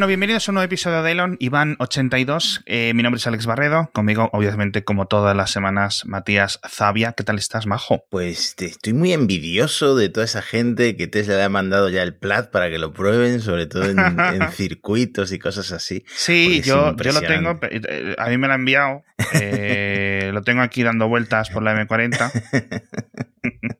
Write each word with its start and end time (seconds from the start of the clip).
Bueno, 0.00 0.08
bienvenidos 0.08 0.48
a 0.48 0.52
un 0.52 0.54
nuevo 0.54 0.64
episodio 0.64 1.02
de 1.02 1.12
Elon, 1.12 1.36
Iván82. 1.40 2.62
Eh, 2.64 2.94
mi 2.94 3.02
nombre 3.02 3.18
es 3.18 3.26
Alex 3.26 3.44
Barredo. 3.44 3.90
Conmigo, 3.92 4.30
obviamente, 4.32 4.82
como 4.82 5.04
todas 5.04 5.36
las 5.36 5.50
semanas, 5.50 6.06
Matías 6.06 6.58
Zavia. 6.66 7.12
¿Qué 7.12 7.22
tal 7.22 7.36
estás, 7.36 7.66
Majo? 7.66 8.06
Pues 8.08 8.56
te- 8.56 8.64
estoy 8.64 8.94
muy 8.94 9.12
envidioso 9.12 9.94
de 9.96 10.08
toda 10.08 10.24
esa 10.24 10.40
gente 10.40 10.96
que 10.96 11.06
Tesla 11.06 11.36
le 11.36 11.42
ha 11.42 11.50
mandado 11.50 11.90
ya 11.90 12.02
el 12.02 12.14
Plat 12.14 12.50
para 12.50 12.70
que 12.70 12.78
lo 12.78 12.94
prueben, 12.94 13.42
sobre 13.42 13.66
todo 13.66 13.90
en, 13.90 13.98
en 14.40 14.50
circuitos 14.52 15.32
y 15.32 15.38
cosas 15.38 15.70
así. 15.70 16.02
Sí, 16.16 16.62
yo, 16.64 16.96
yo 16.96 17.12
lo 17.12 17.20
tengo. 17.20 17.58
eh, 17.70 18.14
A 18.16 18.30
mí 18.30 18.38
me 18.38 18.46
lo 18.46 18.54
ha 18.54 18.56
enviado. 18.56 19.02
eh, 19.34 20.30
lo 20.32 20.40
tengo 20.40 20.62
aquí 20.62 20.82
dando 20.82 21.08
vueltas 21.08 21.50
por 21.50 21.62
la 21.62 21.74
M40. 21.78 22.80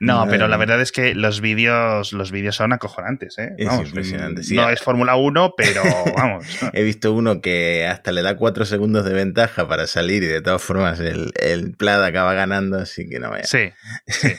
No, 0.00 0.26
pero 0.28 0.48
la 0.48 0.56
verdad 0.56 0.80
es 0.80 0.92
que 0.92 1.14
los 1.14 1.40
vídeos, 1.40 2.12
los 2.12 2.30
vídeos 2.30 2.56
son 2.56 2.72
acojonantes, 2.72 3.38
¿eh? 3.38 3.54
Es 3.58 3.66
Vamos, 3.66 3.88
impresionante, 3.88 4.42
sí. 4.42 4.54
no 4.54 4.68
es 4.70 4.80
Fórmula 4.80 5.16
1, 5.16 5.54
pero 5.56 5.82
vamos. 6.16 6.46
He 6.72 6.82
visto 6.82 7.12
uno 7.12 7.40
que 7.40 7.86
hasta 7.86 8.12
le 8.12 8.22
da 8.22 8.36
cuatro 8.36 8.64
segundos 8.64 9.04
de 9.04 9.12
ventaja 9.12 9.68
para 9.68 9.86
salir 9.86 10.22
y 10.22 10.26
de 10.26 10.40
todas 10.40 10.62
formas 10.62 11.00
el, 11.00 11.32
el 11.40 11.72
Plat 11.72 12.02
acaba 12.02 12.34
ganando, 12.34 12.78
así 12.78 13.08
que 13.08 13.18
no 13.18 13.30
vaya. 13.30 13.44
Sí, 13.44 13.72
sí. 14.06 14.28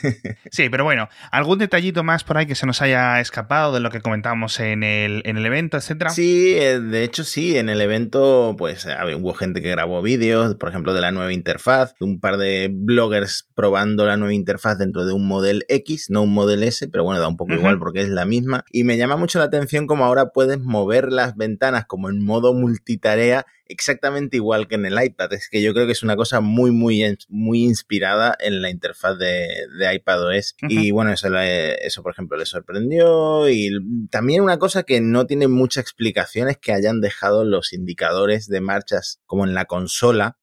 Sí, 0.50 0.68
pero 0.68 0.84
bueno, 0.84 1.08
algún 1.30 1.58
detallito 1.58 2.02
más 2.02 2.24
por 2.24 2.36
ahí 2.36 2.46
que 2.46 2.54
se 2.54 2.66
nos 2.66 2.82
haya 2.82 3.20
escapado 3.20 3.72
de 3.72 3.80
lo 3.80 3.90
que 3.90 4.00
comentamos 4.00 4.58
en 4.58 4.82
el, 4.82 5.22
en 5.24 5.36
el 5.36 5.46
evento, 5.46 5.76
etcétera. 5.76 6.10
Sí, 6.10 6.54
eh, 6.56 6.80
de 6.80 7.04
hecho 7.04 7.24
sí, 7.24 7.56
en 7.56 7.68
el 7.68 7.80
evento 7.80 8.56
pues 8.58 8.86
hubo 9.16 9.34
gente 9.34 9.62
que 9.62 9.70
grabó 9.70 10.02
vídeos, 10.02 10.56
por 10.56 10.68
ejemplo, 10.68 10.92
de 10.92 11.00
la 11.00 11.12
nueva 11.12 11.32
interfaz, 11.32 11.94
un 12.00 12.20
par 12.20 12.36
de 12.36 12.68
bloggers 12.72 13.48
probando 13.54 14.06
la 14.06 14.16
nueva 14.16 14.34
interfaz 14.34 14.78
dentro 14.78 15.04
de 15.04 15.09
un 15.12 15.26
Model 15.26 15.64
X, 15.68 16.10
no 16.10 16.22
un 16.22 16.32
Model 16.32 16.62
S, 16.62 16.88
pero 16.88 17.04
bueno, 17.04 17.20
da 17.20 17.28
un 17.28 17.36
poco 17.36 17.52
igual 17.54 17.78
porque 17.78 18.00
es 18.02 18.08
la 18.08 18.24
misma. 18.24 18.64
Y 18.72 18.84
me 18.84 18.96
llama 18.96 19.16
mucho 19.16 19.38
la 19.38 19.46
atención 19.46 19.86
como 19.86 20.04
ahora 20.04 20.30
puedes 20.32 20.58
mover 20.60 21.12
las 21.12 21.36
ventanas 21.36 21.86
como 21.86 22.08
en 22.10 22.24
modo 22.24 22.52
multitarea 22.54 23.46
exactamente 23.66 24.36
igual 24.36 24.66
que 24.66 24.74
en 24.74 24.84
el 24.86 25.02
iPad. 25.02 25.32
Es 25.32 25.48
que 25.48 25.62
yo 25.62 25.72
creo 25.72 25.86
que 25.86 25.92
es 25.92 26.02
una 26.02 26.16
cosa 26.16 26.40
muy, 26.40 26.72
muy, 26.72 27.04
muy 27.28 27.62
inspirada 27.62 28.36
en 28.40 28.62
la 28.62 28.70
interfaz 28.70 29.16
de, 29.18 29.46
de 29.78 29.94
iPadOS. 29.94 30.56
Y 30.68 30.90
bueno, 30.90 31.12
eso, 31.12 31.30
le- 31.30 31.74
eso, 31.86 32.02
por 32.02 32.12
ejemplo, 32.12 32.36
le 32.36 32.46
sorprendió. 32.46 33.48
Y 33.48 33.70
también 34.10 34.42
una 34.42 34.58
cosa 34.58 34.82
que 34.82 35.00
no 35.00 35.26
tiene 35.26 35.46
mucha 35.46 35.80
explicación 35.80 36.48
es 36.48 36.58
que 36.58 36.72
hayan 36.72 37.00
dejado 37.00 37.44
los 37.44 37.72
indicadores 37.72 38.48
de 38.48 38.60
marchas 38.60 39.20
como 39.26 39.44
en 39.44 39.54
la 39.54 39.66
consola 39.66 40.36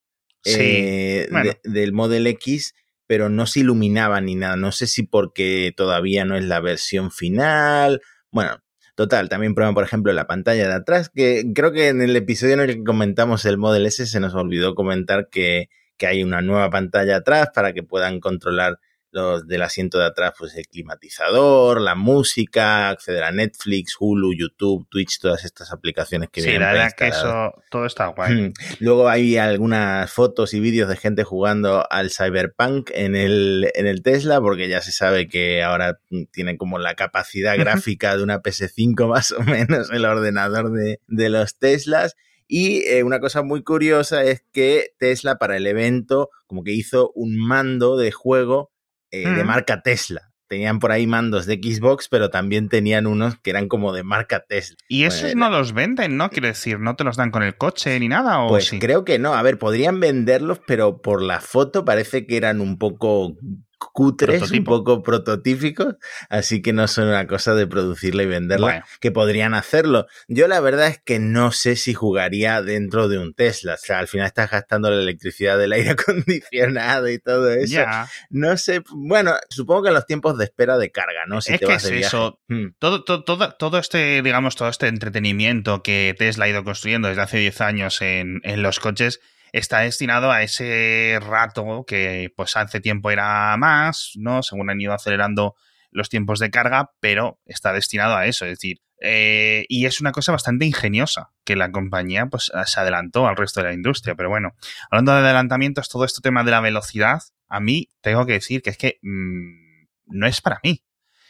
Sí, 0.44 0.52
eh, 0.60 1.28
bueno. 1.32 1.50
de- 1.64 1.70
del 1.70 1.92
Model 1.92 2.26
X, 2.28 2.74
pero 3.08 3.28
no 3.28 3.46
se 3.46 3.60
iluminaban 3.60 4.26
ni 4.26 4.36
nada. 4.36 4.54
No 4.54 4.70
sé 4.70 4.86
si 4.86 5.02
porque 5.02 5.72
todavía 5.76 6.24
no 6.24 6.36
es 6.36 6.44
la 6.44 6.60
versión 6.60 7.10
final. 7.10 8.00
Bueno, 8.30 8.62
Total, 8.98 9.28
también 9.28 9.54
prueban, 9.54 9.74
por 9.74 9.84
ejemplo, 9.84 10.12
la 10.12 10.26
pantalla 10.26 10.66
de 10.66 10.74
atrás, 10.74 11.08
que 11.08 11.44
creo 11.54 11.70
que 11.70 11.86
en 11.86 12.02
el 12.02 12.16
episodio 12.16 12.54
en 12.54 12.60
el 12.62 12.74
que 12.74 12.82
comentamos 12.82 13.44
el 13.44 13.56
Model 13.56 13.86
S 13.86 14.04
se 14.06 14.18
nos 14.18 14.34
olvidó 14.34 14.74
comentar 14.74 15.28
que, 15.30 15.68
que 15.96 16.08
hay 16.08 16.24
una 16.24 16.42
nueva 16.42 16.68
pantalla 16.68 17.18
atrás 17.18 17.50
para 17.54 17.72
que 17.72 17.84
puedan 17.84 18.18
controlar 18.18 18.80
los 19.10 19.46
del 19.46 19.62
asiento 19.62 19.98
de 19.98 20.06
atrás, 20.06 20.34
pues 20.38 20.54
el 20.56 20.66
climatizador, 20.66 21.80
la 21.80 21.94
música, 21.94 22.90
acceder 22.90 23.24
a 23.24 23.32
Netflix, 23.32 23.96
Hulu, 23.98 24.34
YouTube, 24.34 24.86
Twitch, 24.90 25.18
todas 25.20 25.44
estas 25.44 25.72
aplicaciones 25.72 26.28
que 26.30 26.40
Sí, 26.40 26.48
vienen 26.48 26.66
la 26.66 26.72
verdad 26.72 26.92
que 26.96 27.08
eso 27.08 27.52
todo 27.70 27.86
está 27.86 28.08
guay. 28.08 28.52
Luego 28.80 29.08
hay 29.08 29.36
algunas 29.36 30.10
fotos 30.12 30.54
y 30.54 30.60
vídeos 30.60 30.88
de 30.88 30.96
gente 30.96 31.24
jugando 31.24 31.86
al 31.90 32.10
Cyberpunk 32.10 32.90
en 32.92 33.16
el, 33.16 33.70
en 33.74 33.86
el 33.86 34.02
Tesla, 34.02 34.40
porque 34.40 34.68
ya 34.68 34.80
se 34.82 34.92
sabe 34.92 35.28
que 35.28 35.62
ahora 35.62 36.00
tiene 36.30 36.56
como 36.56 36.78
la 36.78 36.94
capacidad 36.94 37.56
gráfica 37.56 38.16
de 38.16 38.22
una 38.22 38.42
PS5 38.42 39.06
más 39.08 39.32
o 39.32 39.42
menos 39.42 39.90
el 39.90 40.04
ordenador 40.04 40.72
de, 40.72 41.00
de 41.06 41.28
los 41.28 41.58
Teslas. 41.58 42.16
Y 42.50 42.86
eh, 42.86 43.02
una 43.02 43.20
cosa 43.20 43.42
muy 43.42 43.62
curiosa 43.62 44.24
es 44.24 44.42
que 44.52 44.94
Tesla 44.98 45.36
para 45.36 45.58
el 45.58 45.66
evento 45.66 46.30
como 46.46 46.64
que 46.64 46.72
hizo 46.72 47.12
un 47.14 47.36
mando 47.36 47.98
de 47.98 48.10
juego 48.10 48.70
eh, 49.10 49.28
de 49.28 49.44
marca 49.44 49.82
Tesla. 49.82 50.30
Tenían 50.48 50.78
por 50.78 50.92
ahí 50.92 51.06
mandos 51.06 51.44
de 51.44 51.56
Xbox, 51.62 52.08
pero 52.08 52.30
también 52.30 52.70
tenían 52.70 53.06
unos 53.06 53.38
que 53.38 53.50
eran 53.50 53.68
como 53.68 53.92
de 53.92 54.02
marca 54.02 54.46
Tesla. 54.48 54.76
Y 54.88 55.04
esos 55.04 55.22
Bueno, 55.34 55.50
no 55.50 55.58
los 55.58 55.74
venden, 55.74 56.16
¿no? 56.16 56.30
Quiero 56.30 56.48
decir, 56.48 56.80
no 56.80 56.96
te 56.96 57.04
los 57.04 57.18
dan 57.18 57.30
con 57.30 57.42
el 57.42 57.56
coche 57.58 58.00
ni 58.00 58.08
nada, 58.08 58.40
o 58.40 58.48
Pues 58.48 58.68
sí. 58.68 58.78
creo 58.78 59.04
que 59.04 59.18
no. 59.18 59.34
A 59.34 59.42
ver, 59.42 59.58
podrían 59.58 60.00
venderlos, 60.00 60.60
pero 60.66 61.02
por 61.02 61.20
la 61.22 61.40
foto 61.40 61.84
parece 61.84 62.26
que 62.26 62.38
eran 62.38 62.62
un 62.62 62.78
poco 62.78 63.36
cutres, 63.78 64.38
Prototipo. 64.40 64.72
un 64.72 64.78
poco 64.84 65.02
prototípicos, 65.02 65.94
así 66.28 66.60
que 66.62 66.72
no 66.72 66.88
son 66.88 67.08
una 67.08 67.26
cosa 67.26 67.54
de 67.54 67.66
producirla 67.66 68.24
y 68.24 68.26
venderla, 68.26 68.66
Bueno. 68.66 68.84
que 69.00 69.10
podrían 69.10 69.54
hacerlo. 69.54 70.06
Yo 70.26 70.48
la 70.48 70.60
verdad 70.60 70.88
es 70.88 71.00
que 71.04 71.18
no 71.18 71.52
sé 71.52 71.76
si 71.76 71.94
jugaría 71.94 72.60
dentro 72.62 73.08
de 73.08 73.18
un 73.18 73.34
Tesla. 73.34 73.74
O 73.74 73.78
sea, 73.78 73.98
al 74.00 74.08
final 74.08 74.26
estás 74.26 74.50
gastando 74.50 74.90
la 74.90 75.00
electricidad 75.00 75.56
del 75.58 75.72
aire 75.72 75.90
acondicionado 75.98 77.08
y 77.08 77.18
todo 77.18 77.50
eso. 77.52 77.82
No 78.30 78.56
sé, 78.56 78.82
bueno, 78.90 79.34
supongo 79.48 79.82
que 79.84 79.88
en 79.88 79.94
los 79.94 80.06
tiempos 80.06 80.36
de 80.38 80.44
espera 80.44 80.76
de 80.78 80.90
carga, 80.90 81.26
¿no? 81.26 81.40
Si 81.40 81.52
es 81.52 81.60
te 81.60 81.66
que 81.66 81.72
vas 81.72 81.84
es 81.84 81.90
de 81.90 82.00
eso. 82.00 82.40
Mm. 82.48 82.68
Todo, 82.78 83.04
todo, 83.04 83.24
todo, 83.24 83.52
todo 83.58 83.78
este, 83.78 84.22
digamos, 84.22 84.56
todo 84.56 84.68
este 84.68 84.88
entretenimiento 84.88 85.82
que 85.82 86.14
Tesla 86.18 86.46
ha 86.46 86.48
ido 86.48 86.64
construyendo 86.64 87.08
desde 87.08 87.22
hace 87.22 87.38
10 87.38 87.60
años 87.60 88.02
en, 88.02 88.40
en 88.44 88.62
los 88.62 88.80
coches 88.80 89.20
está 89.52 89.80
destinado 89.80 90.30
a 90.30 90.42
ese 90.42 91.18
rato 91.20 91.84
que 91.86 92.32
pues 92.36 92.56
hace 92.56 92.80
tiempo 92.80 93.10
era 93.10 93.56
más, 93.56 94.12
¿no? 94.16 94.42
Según 94.42 94.70
han 94.70 94.80
ido 94.80 94.92
acelerando 94.92 95.54
los 95.90 96.08
tiempos 96.08 96.38
de 96.38 96.50
carga, 96.50 96.92
pero 97.00 97.40
está 97.46 97.72
destinado 97.72 98.16
a 98.16 98.26
eso, 98.26 98.44
es 98.44 98.52
decir, 98.52 98.80
eh, 99.00 99.64
y 99.68 99.86
es 99.86 100.00
una 100.00 100.12
cosa 100.12 100.32
bastante 100.32 100.66
ingeniosa 100.66 101.30
que 101.44 101.56
la 101.56 101.70
compañía 101.70 102.26
pues 102.26 102.50
se 102.64 102.80
adelantó 102.80 103.28
al 103.28 103.36
resto 103.36 103.60
de 103.60 103.68
la 103.68 103.74
industria, 103.74 104.14
pero 104.14 104.28
bueno, 104.28 104.54
hablando 104.90 105.12
de 105.12 105.18
adelantamientos, 105.18 105.88
todo 105.88 106.04
este 106.04 106.20
tema 106.20 106.44
de 106.44 106.50
la 106.50 106.60
velocidad, 106.60 107.22
a 107.48 107.60
mí 107.60 107.88
tengo 108.00 108.26
que 108.26 108.34
decir 108.34 108.60
que 108.60 108.70
es 108.70 108.76
que 108.76 108.98
mm, 109.02 109.86
no 110.06 110.26
es 110.26 110.40
para 110.40 110.60
mí. 110.62 110.82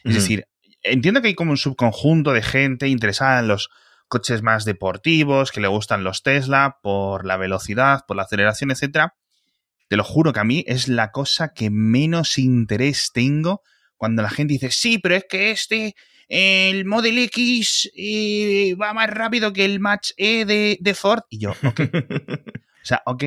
Es 0.05 0.15
decir, 0.15 0.47
entiendo 0.83 1.21
que 1.21 1.29
hay 1.29 1.35
como 1.35 1.51
un 1.51 1.57
subconjunto 1.57 2.33
de 2.33 2.43
gente 2.43 2.89
interesada 2.89 3.41
en 3.41 3.49
los 3.49 3.69
coches 4.09 4.43
más 4.43 4.65
deportivos, 4.65 5.53
que 5.53 5.61
le 5.61 5.69
gustan 5.69 6.05
los 6.05 6.23
Tesla 6.23 6.79
por 6.83 7.25
la 7.25 7.37
velocidad, 7.37 8.05
por 8.07 8.17
la 8.17 8.25
aceleración, 8.25 8.71
etcétera. 8.71 9.15
Te 9.89 9.97
lo 9.97 10.05
juro 10.05 10.33
que 10.33 10.41
a 10.41 10.45
mí 10.45 10.65
es 10.67 10.89
la 10.89 11.13
cosa 11.13 11.53
que 11.55 11.71
menos 11.71 12.39
interés 12.39 13.13
tengo 13.13 13.63
cuando 13.97 14.23
la 14.23 14.31
gente 14.31 14.55
dice, 14.55 14.71
sí, 14.71 14.99
pero 14.99 15.15
es 15.17 15.25
que 15.29 15.51
este, 15.51 15.95
el 16.29 16.85
Model 16.85 17.19
X 17.19 17.91
eh, 17.95 18.75
va 18.81 18.93
más 18.93 19.11
rápido 19.11 19.53
que 19.53 19.65
el 19.65 19.81
Match 19.81 20.11
E 20.17 20.45
de, 20.45 20.79
de 20.81 20.95
Ford. 20.95 21.23
Y 21.29 21.39
yo, 21.39 21.55
ok. 21.65 21.81
O 22.81 22.87
sea, 22.89 23.03
ok. 23.05 23.25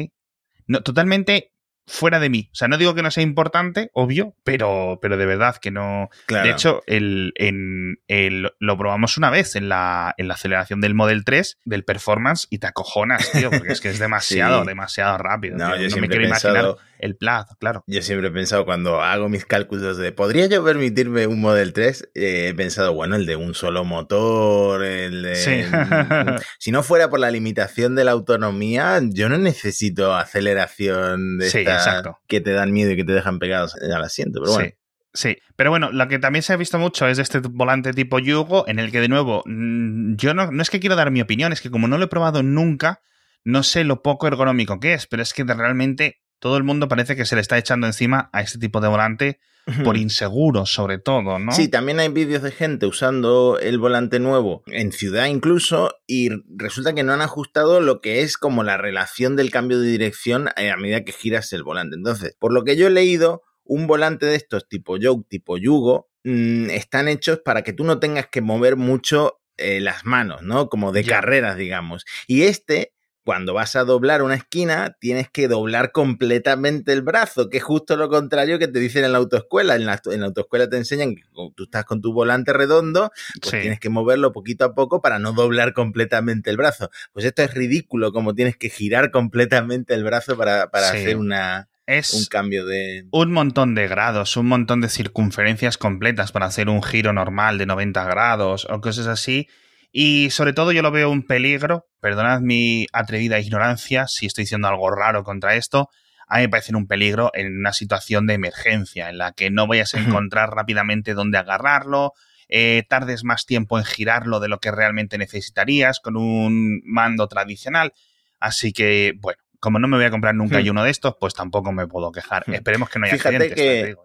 No, 0.66 0.82
totalmente 0.82 1.52
fuera 1.88 2.20
de 2.20 2.30
mí. 2.30 2.50
O 2.52 2.56
sea, 2.56 2.68
no 2.68 2.78
digo 2.78 2.96
que 2.96 3.02
no 3.02 3.12
sea 3.12 3.24
importante, 3.24 3.90
obvio, 3.94 4.36
pero, 4.44 5.00
pero 5.02 5.18
de 5.18 5.26
verdad 5.26 5.58
que 5.58 5.72
no. 5.72 6.10
Claro. 6.26 6.46
De 6.48 6.52
hecho, 6.54 6.84
el, 6.88 7.34
en, 7.36 8.00
el- 8.08 8.52
lo 8.60 8.78
probamos 8.78 9.18
una 9.18 9.30
vez 9.30 9.56
en 9.56 9.68
la, 9.70 10.14
en 10.18 10.28
la 10.28 10.36
aceleración 10.36 10.80
del 10.82 10.94
Model 10.94 11.26
3, 11.26 11.60
del 11.66 11.84
performance, 11.84 12.48
y 12.50 12.60
te 12.60 12.68
acojonas, 12.68 13.32
tío, 13.32 13.50
porque 13.50 13.74
es 13.74 13.82
que 13.82 13.90
es 13.90 14.00
demasiado, 14.00 14.62
Sí. 14.62 14.68
demasiado 14.68 15.18
rápido. 15.18 15.58
No, 15.58 15.74
tío. 15.76 15.88
yo 15.88 15.96
no 15.96 16.02
me 16.02 16.08
quiero 16.10 16.26
imaginar 16.26 16.54
pensado- 16.56 16.78
el 17.02 17.18
plazo, 17.18 17.56
claro. 17.60 17.84
Yo 17.88 18.02
siempre 18.02 18.30
he 18.30 18.32
pensado, 18.32 18.66
cuando 18.66 19.02
hago 19.02 19.28
mis 19.28 19.46
cálculos 19.46 19.98
de 19.98 20.12
¿podría 20.12 20.46
yo 20.46 20.64
permitirme 20.64 21.28
un 21.28 21.42
Model 21.42 21.74
3? 21.74 22.12
Eh, 22.16 22.48
he 22.50 22.54
pensado, 22.54 22.94
bueno, 22.94 23.16
el 23.16 23.26
de 23.26 23.36
un 23.36 23.54
solo 23.54 23.84
motor, 23.84 24.84
el 24.84 25.24
de... 25.24 25.36
Sí. 25.36 25.64
si 26.60 26.72
no 26.72 26.84
fuera 26.84 27.10
por 27.10 27.20
la 27.20 27.32
limitación 27.32 27.96
de 27.96 28.06
la 28.06 28.12
autonomía, 28.12 29.02
yo 29.04 29.30
no 29.30 29.38
necesito 29.38 30.16
aceleración 30.16 31.38
de 31.38 31.50
Sí, 31.50 31.60
exacto. 31.60 32.20
que 32.28 32.42
te 32.42 32.52
dan 32.52 32.72
miedo 32.72 32.92
y 32.92 32.96
que 32.96 33.04
te 33.04 33.14
dejan 33.14 33.40
pegados 33.40 33.76
al 33.76 34.04
asiento, 34.04 34.40
pero 34.42 34.54
bueno. 34.54 34.70
Sí. 34.70 34.76
Sí, 35.14 35.38
pero 35.58 35.72
bueno, 35.72 35.92
lo 35.92 36.08
que 36.08 36.20
también 36.20 36.42
se 36.42 36.54
ha 36.54 36.56
visto 36.56 36.80
mucho 36.80 37.06
es 37.06 37.20
este 37.20 37.40
volante 37.40 37.92
tipo 37.92 38.18
Yugo, 38.20 38.66
en 38.70 38.80
el 38.80 38.92
que 38.92 39.02
de 39.02 39.10
nuevo, 39.10 39.44
yo 39.46 40.34
no, 40.34 40.52
no 40.52 40.62
es 40.62 40.70
que 40.70 40.80
quiero 40.80 40.96
dar 40.96 41.12
mi 41.12 41.20
opinión, 41.20 41.52
es 41.52 41.60
que 41.60 41.70
como 41.70 41.90
no 41.90 41.98
lo 41.98 42.06
he 42.06 42.08
probado 42.08 42.44
nunca, 42.44 43.02
no 43.44 43.64
sé 43.64 43.84
lo 43.84 44.04
poco 44.04 44.28
ergonómico 44.28 44.80
que 44.80 44.94
es, 44.94 45.08
pero 45.08 45.22
es 45.22 45.34
que 45.34 45.44
realmente 45.44 46.22
todo 46.42 46.58
el 46.58 46.64
mundo 46.64 46.88
parece 46.88 47.16
que 47.16 47.24
se 47.24 47.36
le 47.36 47.42
está 47.42 47.58
echando 47.58 47.86
encima 47.86 48.30
a 48.34 48.42
este 48.42 48.58
tipo 48.58 48.82
de 48.82 48.88
volante 48.88 49.40
por 49.84 49.96
inseguro, 49.96 50.66
sobre 50.66 50.98
todo, 50.98 51.38
¿no? 51.38 51.52
Sí, 51.52 51.68
también 51.68 52.00
hay 52.00 52.10
vídeos 52.10 52.42
de 52.42 52.52
gente 52.52 52.88
usando 52.88 53.60
el 53.60 53.78
volante 53.78 54.20
nuevo 54.20 54.64
en 54.66 54.92
ciudad 54.92 55.28
incluso 55.28 55.94
y 56.08 56.30
resulta 56.48 56.96
que 56.96 57.04
no 57.04 57.14
han 57.14 57.22
ajustado 57.22 57.80
lo 57.80 58.02
que 58.02 58.24
es 58.24 58.38
como 58.38 58.64
la 58.64 58.78
relación 58.78 59.36
del 59.36 59.52
cambio 59.52 59.80
de 59.80 59.88
dirección 59.88 60.50
a 60.50 60.78
medida 60.78 61.04
que 61.04 61.12
giras 61.12 61.54
el 61.54 61.62
volante. 61.64 61.96
Entonces, 61.96 62.36
por 62.40 62.52
lo 62.52 62.64
que 62.64 62.76
yo 62.76 62.88
he 62.88 62.92
leído, 62.92 63.44
un 63.64 63.86
volante 63.86 64.26
de 64.26 64.36
estos 64.36 64.68
tipo 64.68 64.98
yoke, 64.98 65.28
tipo 65.30 65.60
yugo, 65.60 66.10
mm, 66.24 66.72
están 66.72 67.08
hechos 67.08 67.40
para 67.46 67.62
que 67.62 67.72
tú 67.72 67.84
no 67.84 68.00
tengas 68.00 68.28
que 68.28 68.42
mover 68.42 68.78
mucho 68.78 69.42
eh, 69.58 69.80
las 69.80 70.06
manos, 70.06 70.42
¿no? 70.42 70.70
Como 70.70 70.92
de 70.92 71.04
carreras, 71.04 71.56
digamos. 71.56 72.04
Y 72.26 72.44
este 72.44 72.94
cuando 73.24 73.54
vas 73.54 73.76
a 73.76 73.84
doblar 73.84 74.24
una 74.24 74.36
esquina, 74.36 74.96
tienes 75.00 75.30
que 75.30 75.48
doblar 75.48 75.92
completamente 75.92 76.92
el 76.92 77.02
brazo, 77.02 77.50
que 77.50 77.58
es 77.58 77.64
justo 77.64 77.96
lo 77.96 78.10
contrario 78.10 78.58
que 78.58 78.68
te 78.68 78.80
dicen 78.80 79.06
en 79.06 79.12
la 79.12 79.20
autoescuela. 79.20 79.76
En 79.76 79.86
la, 79.86 80.02
en 80.06 80.22
la 80.22 80.28
autoescuela 80.28 80.70
te 80.70 80.78
enseñan 80.78 81.16
que 81.16 81.24
tú 81.56 81.64
estás 81.64 81.86
con 81.86 82.02
tu 82.02 82.14
volante 82.14 82.52
redondo, 82.54 83.12
pues 83.42 83.62
tienes 83.62 83.80
que 83.80 83.90
moverlo 83.90 84.32
poquito 84.32 84.66
a 84.66 84.74
poco 84.74 85.02
para 85.02 85.20
no 85.20 85.34
doblar 85.34 85.74
completamente 85.74 86.50
el 86.50 86.58
brazo. 86.58 86.90
Pues 87.14 87.26
esto 87.26 87.44
es 87.44 87.54
ridículo, 87.54 88.12
como 88.12 88.34
tienes 88.34 88.58
que 88.58 88.70
girar 88.70 89.12
completamente 89.12 89.94
el 89.94 90.04
brazo 90.04 90.36
para, 90.36 90.64
hacer 90.64 91.18
una, 91.18 91.70
es 91.86 92.14
un 92.14 92.26
cambio 92.26 92.66
de... 92.66 93.06
Un 93.12 93.32
montón 93.32 93.76
de 93.76 93.88
grados, 93.88 94.36
un 94.36 94.48
montón 94.48 94.82
de 94.82 94.90
circunferencias 94.90 95.78
completas 95.78 96.32
para 96.32 96.48
hacer 96.48 96.70
un 96.70 96.82
giro 96.82 97.14
normal 97.14 97.58
de 97.58 97.68
90 97.68 98.04
grados 98.06 98.68
o 98.70 98.82
cosas 98.82 99.08
así. 99.08 99.48
Y 99.92 100.30
sobre 100.30 100.54
todo 100.54 100.72
yo 100.72 100.82
lo 100.82 100.92
veo 100.92 101.10
un 101.10 101.26
peligro, 101.26 101.88
perdonad 102.00 102.40
mi 102.40 102.88
atrevida 102.94 103.40
ignorancia 103.40 104.08
si 104.08 104.26
estoy 104.26 104.44
diciendo 104.44 104.68
algo 104.68 104.90
raro 104.90 105.24
contra 105.24 105.56
esto, 105.56 105.90
a 106.28 106.38
mí 106.38 106.44
me 106.44 106.50
parece 106.50 106.74
un 106.74 106.88
peligro 106.88 107.30
en 107.34 107.58
una 107.58 107.74
situación 107.74 108.26
de 108.26 108.36
emergencia, 108.36 109.10
en 109.10 109.18
la 109.18 109.34
que 109.34 109.50
no 109.50 109.68
vayas 109.68 109.94
a 109.96 110.00
encontrar 110.00 110.52
rápidamente 110.52 111.14
dónde 111.14 111.38
agarrarlo, 111.38 112.14
eh, 112.48 112.84
tardes 112.88 113.26
más 113.26 113.46
tiempo 113.46 113.78
en 113.78 113.84
girarlo 113.84 114.40
de 114.40 114.48
lo 114.48 114.60
que 114.60 114.72
realmente 114.72 115.18
necesitarías 115.18 116.00
con 116.00 116.16
un 116.16 116.82
mando 116.86 117.28
tradicional. 117.28 117.92
Así 118.40 118.72
que, 118.72 119.14
bueno, 119.20 119.42
como 119.60 119.80
no 119.80 119.90
me 119.90 119.98
voy 119.98 120.06
a 120.06 120.12
comprar 120.12 120.34
nunca 120.34 120.60
hmm. 120.60 120.70
uno 120.70 120.84
de 120.86 120.92
estos, 120.92 121.16
pues 121.20 121.34
tampoco 121.34 121.74
me 121.74 121.86
puedo 121.88 122.14
quejar. 122.14 122.44
Hmm. 122.48 122.54
Esperemos 122.54 122.90
que 122.90 123.00
no 123.00 123.08
haya 123.08 123.18
Fíjate 123.18 123.54
que, 123.54 123.96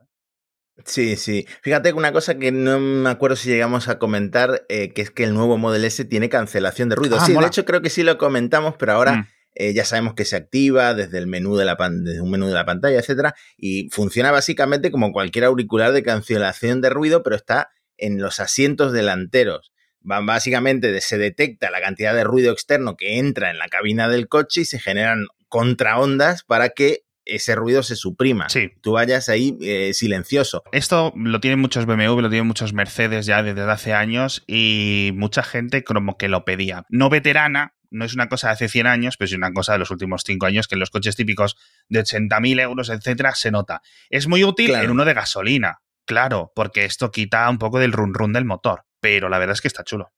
Sí, 0.84 1.16
sí. 1.16 1.46
Fíjate 1.62 1.90
que 1.90 1.94
una 1.94 2.12
cosa 2.12 2.38
que 2.38 2.52
no 2.52 2.78
me 2.78 3.08
acuerdo 3.08 3.36
si 3.36 3.48
llegamos 3.48 3.88
a 3.88 3.98
comentar, 3.98 4.66
eh, 4.68 4.92
que 4.92 5.02
es 5.02 5.10
que 5.10 5.24
el 5.24 5.34
nuevo 5.34 5.56
Model 5.56 5.84
S 5.84 6.04
tiene 6.04 6.28
cancelación 6.28 6.88
de 6.88 6.96
ruido. 6.96 7.16
Ah, 7.18 7.24
sí, 7.24 7.32
de 7.32 7.46
hecho 7.46 7.64
creo 7.64 7.80
que 7.80 7.90
sí 7.90 8.02
lo 8.02 8.18
comentamos, 8.18 8.74
pero 8.78 8.92
ahora 8.92 9.12
mm. 9.12 9.28
eh, 9.54 9.74
ya 9.74 9.84
sabemos 9.84 10.14
que 10.14 10.26
se 10.26 10.36
activa 10.36 10.92
desde 10.94 11.18
el 11.18 11.26
menú 11.26 11.56
de 11.56 11.64
la 11.64 11.76
desde 11.90 12.20
un 12.20 12.30
menú 12.30 12.46
de 12.46 12.54
la 12.54 12.66
pantalla, 12.66 12.98
etcétera, 12.98 13.34
y 13.56 13.88
funciona 13.90 14.30
básicamente 14.32 14.90
como 14.90 15.12
cualquier 15.12 15.46
auricular 15.46 15.92
de 15.92 16.02
cancelación 16.02 16.82
de 16.82 16.90
ruido, 16.90 17.22
pero 17.22 17.36
está 17.36 17.70
en 17.96 18.20
los 18.20 18.38
asientos 18.38 18.92
delanteros. 18.92 19.72
Básicamente 20.00 21.00
se 21.00 21.18
detecta 21.18 21.70
la 21.70 21.80
cantidad 21.80 22.14
de 22.14 22.22
ruido 22.22 22.52
externo 22.52 22.96
que 22.96 23.18
entra 23.18 23.50
en 23.50 23.58
la 23.58 23.66
cabina 23.66 24.08
del 24.08 24.28
coche 24.28 24.60
y 24.60 24.64
se 24.64 24.78
generan 24.78 25.26
contraondas 25.48 26.44
para 26.44 26.68
que 26.68 27.05
ese 27.26 27.54
ruido 27.54 27.82
se 27.82 27.96
suprima. 27.96 28.48
Sí. 28.48 28.72
Tú 28.80 28.92
vayas 28.92 29.28
ahí 29.28 29.58
eh, 29.60 29.92
silencioso. 29.92 30.62
Esto 30.72 31.12
lo 31.16 31.40
tienen 31.40 31.60
muchos 31.60 31.84
BMW, 31.86 32.20
lo 32.20 32.30
tienen 32.30 32.46
muchos 32.46 32.72
Mercedes 32.72 33.26
ya 33.26 33.42
desde 33.42 33.62
hace 33.62 33.92
años 33.92 34.44
y 34.46 35.10
mucha 35.14 35.42
gente 35.42 35.84
como 35.84 36.16
que 36.16 36.28
lo 36.28 36.44
pedía. 36.44 36.84
No 36.88 37.10
veterana, 37.10 37.74
no 37.90 38.04
es 38.04 38.14
una 38.14 38.28
cosa 38.28 38.48
de 38.48 38.54
hace 38.54 38.68
100 38.68 38.86
años, 38.86 39.16
pero 39.16 39.26
es 39.26 39.32
una 39.34 39.52
cosa 39.52 39.72
de 39.72 39.78
los 39.78 39.90
últimos 39.90 40.22
5 40.24 40.46
años 40.46 40.68
que 40.68 40.74
en 40.76 40.80
los 40.80 40.90
coches 40.90 41.16
típicos 41.16 41.56
de 41.88 42.00
80.000 42.00 42.60
euros, 42.60 42.88
etcétera, 42.88 43.34
se 43.34 43.50
nota. 43.50 43.82
Es 44.10 44.26
muy 44.26 44.44
útil 44.44 44.74
en 44.74 44.90
uno 44.90 45.04
de 45.04 45.14
gasolina, 45.14 45.80
claro, 46.04 46.52
porque 46.54 46.84
esto 46.84 47.10
quita 47.10 47.48
un 47.50 47.58
poco 47.58 47.78
del 47.78 47.92
run 47.92 48.14
run 48.14 48.32
del 48.32 48.44
motor, 48.44 48.84
pero 49.00 49.28
la 49.28 49.38
verdad 49.38 49.54
es 49.54 49.60
que 49.60 49.68
está 49.68 49.84
chulo. 49.84 50.12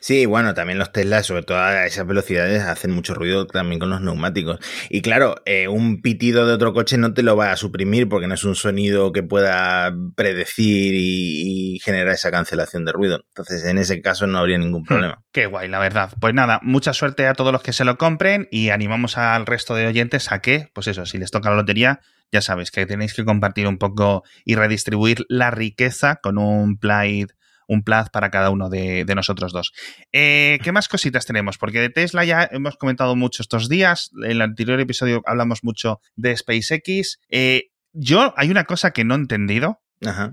Sí, 0.00 0.26
bueno, 0.26 0.54
también 0.54 0.78
los 0.78 0.92
Tesla, 0.92 1.22
sobre 1.22 1.42
todo 1.42 1.58
a 1.58 1.86
esas 1.86 2.06
velocidades, 2.06 2.62
hacen 2.62 2.90
mucho 2.90 3.14
ruido 3.14 3.46
también 3.46 3.78
con 3.78 3.90
los 3.90 4.00
neumáticos. 4.00 4.58
Y 4.90 5.02
claro, 5.02 5.36
eh, 5.44 5.68
un 5.68 6.00
pitido 6.02 6.46
de 6.46 6.52
otro 6.54 6.72
coche 6.72 6.98
no 6.98 7.14
te 7.14 7.22
lo 7.22 7.36
va 7.36 7.52
a 7.52 7.56
suprimir 7.56 8.08
porque 8.08 8.26
no 8.26 8.34
es 8.34 8.44
un 8.44 8.54
sonido 8.54 9.12
que 9.12 9.22
pueda 9.22 9.94
predecir 10.14 10.94
y, 10.94 11.78
generar 11.82 12.14
esa 12.14 12.30
cancelación 12.30 12.84
de 12.84 12.92
ruido. 12.92 13.24
Entonces, 13.28 13.64
en 13.64 13.78
ese 13.78 14.00
caso 14.00 14.26
no 14.26 14.38
habría 14.38 14.58
ningún 14.58 14.82
hmm, 14.82 14.86
problema. 14.86 15.22
qué 15.32 15.46
guay, 15.46 15.68
la 15.68 15.78
verdad. 15.78 16.10
Pues 16.20 16.34
nada, 16.34 16.60
mucha 16.62 16.92
suerte 16.92 17.26
a 17.26 17.34
todos 17.34 17.52
los 17.52 17.62
que 17.62 17.72
se 17.72 17.84
lo 17.84 17.98
compren 17.98 18.48
y 18.50 18.70
animamos 18.70 19.18
al 19.18 19.46
resto 19.46 19.74
de 19.74 19.86
oyentes 19.86 20.32
a 20.32 20.40
que, 20.40 20.70
pues 20.74 20.86
eso, 20.88 21.06
si 21.06 21.18
les 21.18 21.30
toca 21.30 21.50
la 21.50 21.56
lotería, 21.56 22.00
ya 22.32 22.40
sabéis 22.40 22.70
que 22.70 22.86
tenéis 22.86 23.14
que 23.14 23.24
compartir 23.24 23.66
un 23.66 23.78
poco 23.78 24.24
y 24.44 24.54
redistribuir 24.56 25.24
la 25.28 25.50
riqueza 25.50 26.16
con 26.22 26.38
un 26.38 26.78
Plaid 26.78 27.28
un 27.66 27.82
plaid 27.82 28.06
para 28.12 28.30
cada 28.30 28.50
uno 28.50 28.68
de, 28.68 29.04
nosotros 29.14 29.52
dos. 29.52 29.72
Eh, 30.12 30.58
¿Qué 30.62 30.72
más 30.72 30.88
cositas 30.88 31.26
tenemos? 31.26 31.58
Porque 31.58 31.80
de 31.80 31.90
Tesla 31.90 32.24
ya 32.24 32.48
hemos 32.50 32.76
comentado 32.76 33.16
mucho 33.16 33.42
estos 33.42 33.68
días. 33.68 34.10
En 34.24 34.32
el 34.32 34.42
anterior 34.42 34.80
episodio 34.80 35.22
hablamos 35.26 35.64
mucho 35.64 36.00
de 36.16 36.36
SpaceX. 36.36 37.18
Eh, 37.30 37.70
yo 37.92 38.34
hay 38.36 38.50
una 38.50 38.64
cosa 38.64 38.90
que 38.90 39.04
no 39.04 39.14
he 39.14 39.18
entendido. 39.18 39.80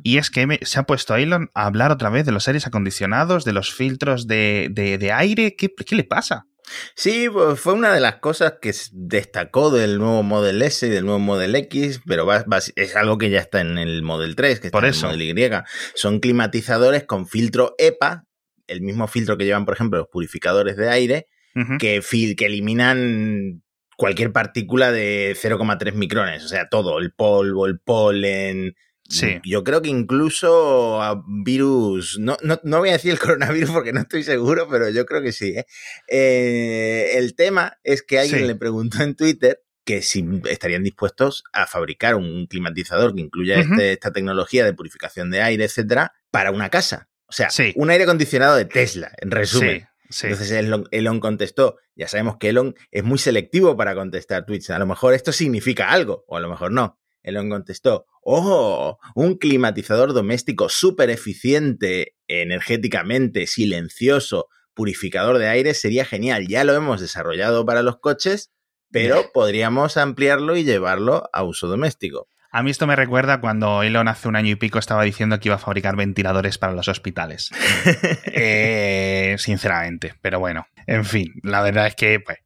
Y 0.03 0.17
es 0.17 0.29
que 0.29 0.59
se 0.63 0.79
ha 0.79 0.83
puesto 0.83 1.15
Elon 1.15 1.49
a 1.55 1.65
hablar 1.65 1.89
otra 1.89 2.09
vez 2.09 2.25
de 2.25 2.33
los 2.33 2.47
aires 2.47 2.67
acondicionados, 2.67 3.45
de 3.45 3.53
los 3.53 3.73
filtros 3.73 4.27
de, 4.27 4.69
de 4.69 5.11
aire. 5.11 5.55
¿Qué, 5.55 5.73
¿Qué, 5.73 5.95
le 5.95 6.03
pasa? 6.03 6.45
Sí, 6.95 7.27
fue 7.55 7.73
una 7.73 7.93
de 7.93 7.99
las 7.99 8.15
cosas 8.15 8.55
que 8.61 8.73
destacó 8.91 9.69
del 9.69 9.97
nuevo 9.97 10.23
Model 10.23 10.61
S 10.61 10.85
y 10.87 10.89
del 10.89 11.05
nuevo 11.05 11.19
Model 11.19 11.55
X, 11.55 12.01
pero 12.05 12.27
es 12.75 12.95
algo 12.95 13.17
que 13.17 13.29
ya 13.29 13.39
está 13.39 13.61
en 13.61 13.77
el 13.77 14.01
Model 14.03 14.35
3, 14.35 14.59
que 14.59 14.67
está 14.67 14.79
en 14.79 14.85
el 14.85 15.01
Model 15.01 15.21
Y. 15.21 15.51
Son 15.95 16.19
climatizadores 16.19 17.03
con 17.03 17.27
filtro 17.27 17.75
EPA, 17.77 18.25
el 18.67 18.81
mismo 18.81 19.07
filtro 19.07 19.37
que 19.37 19.45
llevan, 19.45 19.65
por 19.65 19.75
ejemplo, 19.75 19.99
los 19.99 20.07
purificadores 20.07 20.77
de 20.77 20.89
aire, 20.89 21.27
que, 21.79 22.01
que 22.37 22.45
eliminan 22.45 23.61
cualquier 23.97 24.31
partícula 24.31 24.91
de 24.91 25.35
0,3 25.39 25.93
micrones, 25.93 26.43
o 26.43 26.47
sea, 26.47 26.67
todo, 26.69 26.99
el 26.99 27.13
polvo, 27.13 27.67
el 27.67 27.79
polen, 27.79 28.75
Sí. 29.09 29.39
Yo 29.43 29.63
creo 29.63 29.81
que 29.81 29.89
incluso 29.89 31.01
a 31.01 31.23
virus, 31.27 32.17
no, 32.19 32.37
no, 32.41 32.79
voy 32.79 32.89
a 32.89 32.93
decir 32.93 33.11
el 33.11 33.19
coronavirus 33.19 33.71
porque 33.71 33.93
no 33.93 34.01
estoy 34.01 34.23
seguro, 34.23 34.67
pero 34.69 34.89
yo 34.89 35.05
creo 35.05 35.21
que 35.21 35.31
sí. 35.31 35.49
¿eh? 35.57 35.65
Eh, 36.07 37.11
el 37.17 37.35
tema 37.35 37.77
es 37.83 38.01
que 38.01 38.19
alguien 38.19 38.47
le 38.47 38.55
preguntó 38.55 39.03
en 39.03 39.15
Twitter 39.15 39.61
que 39.85 40.01
si 40.01 40.25
estarían 40.49 40.83
dispuestos 40.83 41.43
a 41.51 41.67
fabricar 41.67 42.15
un 42.15 42.47
climatizador 42.47 43.13
que 43.13 43.21
incluya 43.21 43.59
este, 43.59 43.91
esta 43.91 44.13
tecnología 44.13 44.63
de 44.63 44.73
purificación 44.73 45.29
de 45.29 45.41
aire, 45.41 45.65
etcétera, 45.65 46.13
para 46.31 46.51
una 46.51 46.69
casa. 46.69 47.09
O 47.27 47.33
sea, 47.33 47.49
un 47.75 47.89
aire 47.89 48.03
acondicionado 48.03 48.55
de 48.55 48.65
Tesla, 48.65 49.11
en 49.17 49.31
resumen. 49.31 49.87
Entonces 50.21 50.51
Elon, 50.51 50.87
Elon, 50.91 51.19
contestó, 51.19 51.77
ya 51.95 52.07
sabemos 52.07 52.37
que 52.37 52.49
Elon 52.49 52.75
es 52.91 53.03
muy 53.03 53.17
selectivo 53.17 53.75
para 53.75 53.95
contestar 53.95 54.45
tweets. 54.45 54.69
A 54.69 54.79
lo 54.79 54.85
mejor 54.85 55.13
esto 55.13 55.31
significa 55.31 55.89
algo, 55.89 56.23
o 56.27 56.37
a 56.37 56.39
lo 56.39 56.49
mejor 56.49 56.71
no. 56.71 56.99
Elon 57.23 57.49
contestó, 57.49 58.05
¡Oh! 58.21 58.99
Un 59.15 59.37
climatizador 59.37 60.13
doméstico 60.13 60.69
súper 60.69 61.09
eficiente, 61.09 62.15
energéticamente, 62.27 63.47
silencioso, 63.47 64.47
purificador 64.73 65.37
de 65.37 65.47
aire 65.47 65.73
sería 65.73 66.05
genial. 66.05 66.47
Ya 66.47 66.63
lo 66.63 66.73
hemos 66.73 67.01
desarrollado 67.01 67.65
para 67.65 67.81
los 67.81 67.99
coches, 67.99 68.51
pero 68.91 69.31
podríamos 69.33 69.97
ampliarlo 69.97 70.55
y 70.55 70.63
llevarlo 70.63 71.29
a 71.33 71.43
uso 71.43 71.67
doméstico. 71.67 72.27
A 72.55 72.61
mí 72.61 72.69
esto 72.69 72.85
me 72.85 72.95
recuerda 72.95 73.41
cuando 73.41 73.81
Elon 73.81 74.07
hace 74.07 74.27
un 74.27 74.35
año 74.35 74.51
y 74.51 74.55
pico 74.55 74.77
estaba 74.77 75.01
diciendo 75.01 75.39
que 75.39 75.47
iba 75.47 75.55
a 75.55 75.59
fabricar 75.59 75.95
ventiladores 75.95 76.59
para 76.59 76.73
los 76.73 76.87
hospitales. 76.87 77.49
Eh, 78.35 79.35
sinceramente, 79.37 80.15
pero 80.21 80.39
bueno, 80.39 80.67
en 80.87 81.05
fin, 81.05 81.33
la 81.43 81.61
verdad 81.61 81.87
es 81.87 81.95
que 81.95 82.19
pues, 82.19 82.39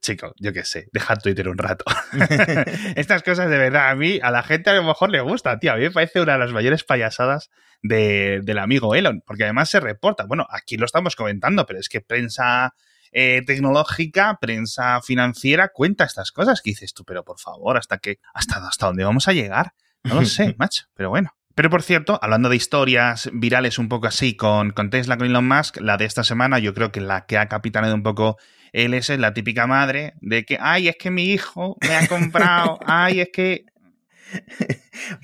chico, 0.00 0.34
yo 0.38 0.52
qué 0.52 0.64
sé, 0.64 0.88
deja 0.92 1.16
Twitter 1.16 1.48
un 1.48 1.58
rato. 1.58 1.84
Estas 2.96 3.22
cosas 3.22 3.50
de 3.50 3.58
verdad, 3.58 3.90
a 3.90 3.94
mí, 3.94 4.18
a 4.22 4.30
la 4.30 4.42
gente 4.42 4.70
a 4.70 4.74
lo 4.74 4.84
mejor 4.84 5.10
le 5.10 5.20
gusta, 5.20 5.58
tío. 5.58 5.72
A 5.72 5.76
mí 5.76 5.82
me 5.82 5.90
parece 5.90 6.20
una 6.20 6.34
de 6.34 6.38
las 6.38 6.52
mayores 6.52 6.84
payasadas 6.84 7.50
del 7.82 8.58
amigo 8.58 8.94
Elon, 8.94 9.22
porque 9.26 9.44
además 9.44 9.70
se 9.70 9.80
reporta. 9.80 10.24
Bueno, 10.26 10.46
aquí 10.50 10.76
lo 10.76 10.84
estamos 10.84 11.16
comentando, 11.16 11.66
pero 11.66 11.78
es 11.78 11.88
que 11.88 12.00
prensa 12.00 12.74
eh, 13.12 13.42
tecnológica, 13.46 14.38
prensa 14.40 15.00
financiera 15.02 15.68
cuenta 15.68 16.04
estas 16.04 16.30
cosas 16.30 16.60
que 16.62 16.70
dices 16.70 16.94
tú, 16.94 17.04
pero 17.04 17.24
por 17.24 17.38
favor, 17.38 17.76
¿hasta 17.76 17.98
qué, 17.98 18.18
hasta, 18.34 18.56
hasta 18.66 18.86
dónde 18.86 19.04
vamos 19.04 19.28
a 19.28 19.32
llegar? 19.32 19.72
No 20.04 20.16
lo 20.16 20.26
sé, 20.26 20.54
macho, 20.58 20.84
pero 20.94 21.10
bueno. 21.10 21.34
Pero 21.54 21.68
por 21.68 21.82
cierto, 21.82 22.18
hablando 22.22 22.48
de 22.48 22.56
historias 22.56 23.28
virales 23.32 23.78
un 23.78 23.88
poco 23.88 24.06
así 24.06 24.36
con, 24.36 24.70
con 24.70 24.88
Tesla, 24.88 25.18
con 25.18 25.26
Elon 25.26 25.46
Musk, 25.46 25.78
la 25.80 25.96
de 25.96 26.04
esta 26.04 26.22
semana 26.22 26.58
yo 26.58 26.72
creo 26.74 26.92
que 26.92 27.00
la 27.00 27.26
que 27.26 27.38
ha 27.38 27.48
capitaneado 27.48 27.94
un 27.94 28.02
poco 28.02 28.38
él 28.72 28.94
es 28.94 29.08
la 29.08 29.34
típica 29.34 29.66
madre 29.66 30.14
de 30.20 30.44
que, 30.44 30.58
ay, 30.60 30.88
es 30.88 30.96
que 30.96 31.10
mi 31.10 31.30
hijo 31.30 31.76
me 31.80 31.96
ha 31.96 32.06
comprado, 32.06 32.78
ay, 32.86 33.20
es 33.20 33.28
que... 33.32 33.64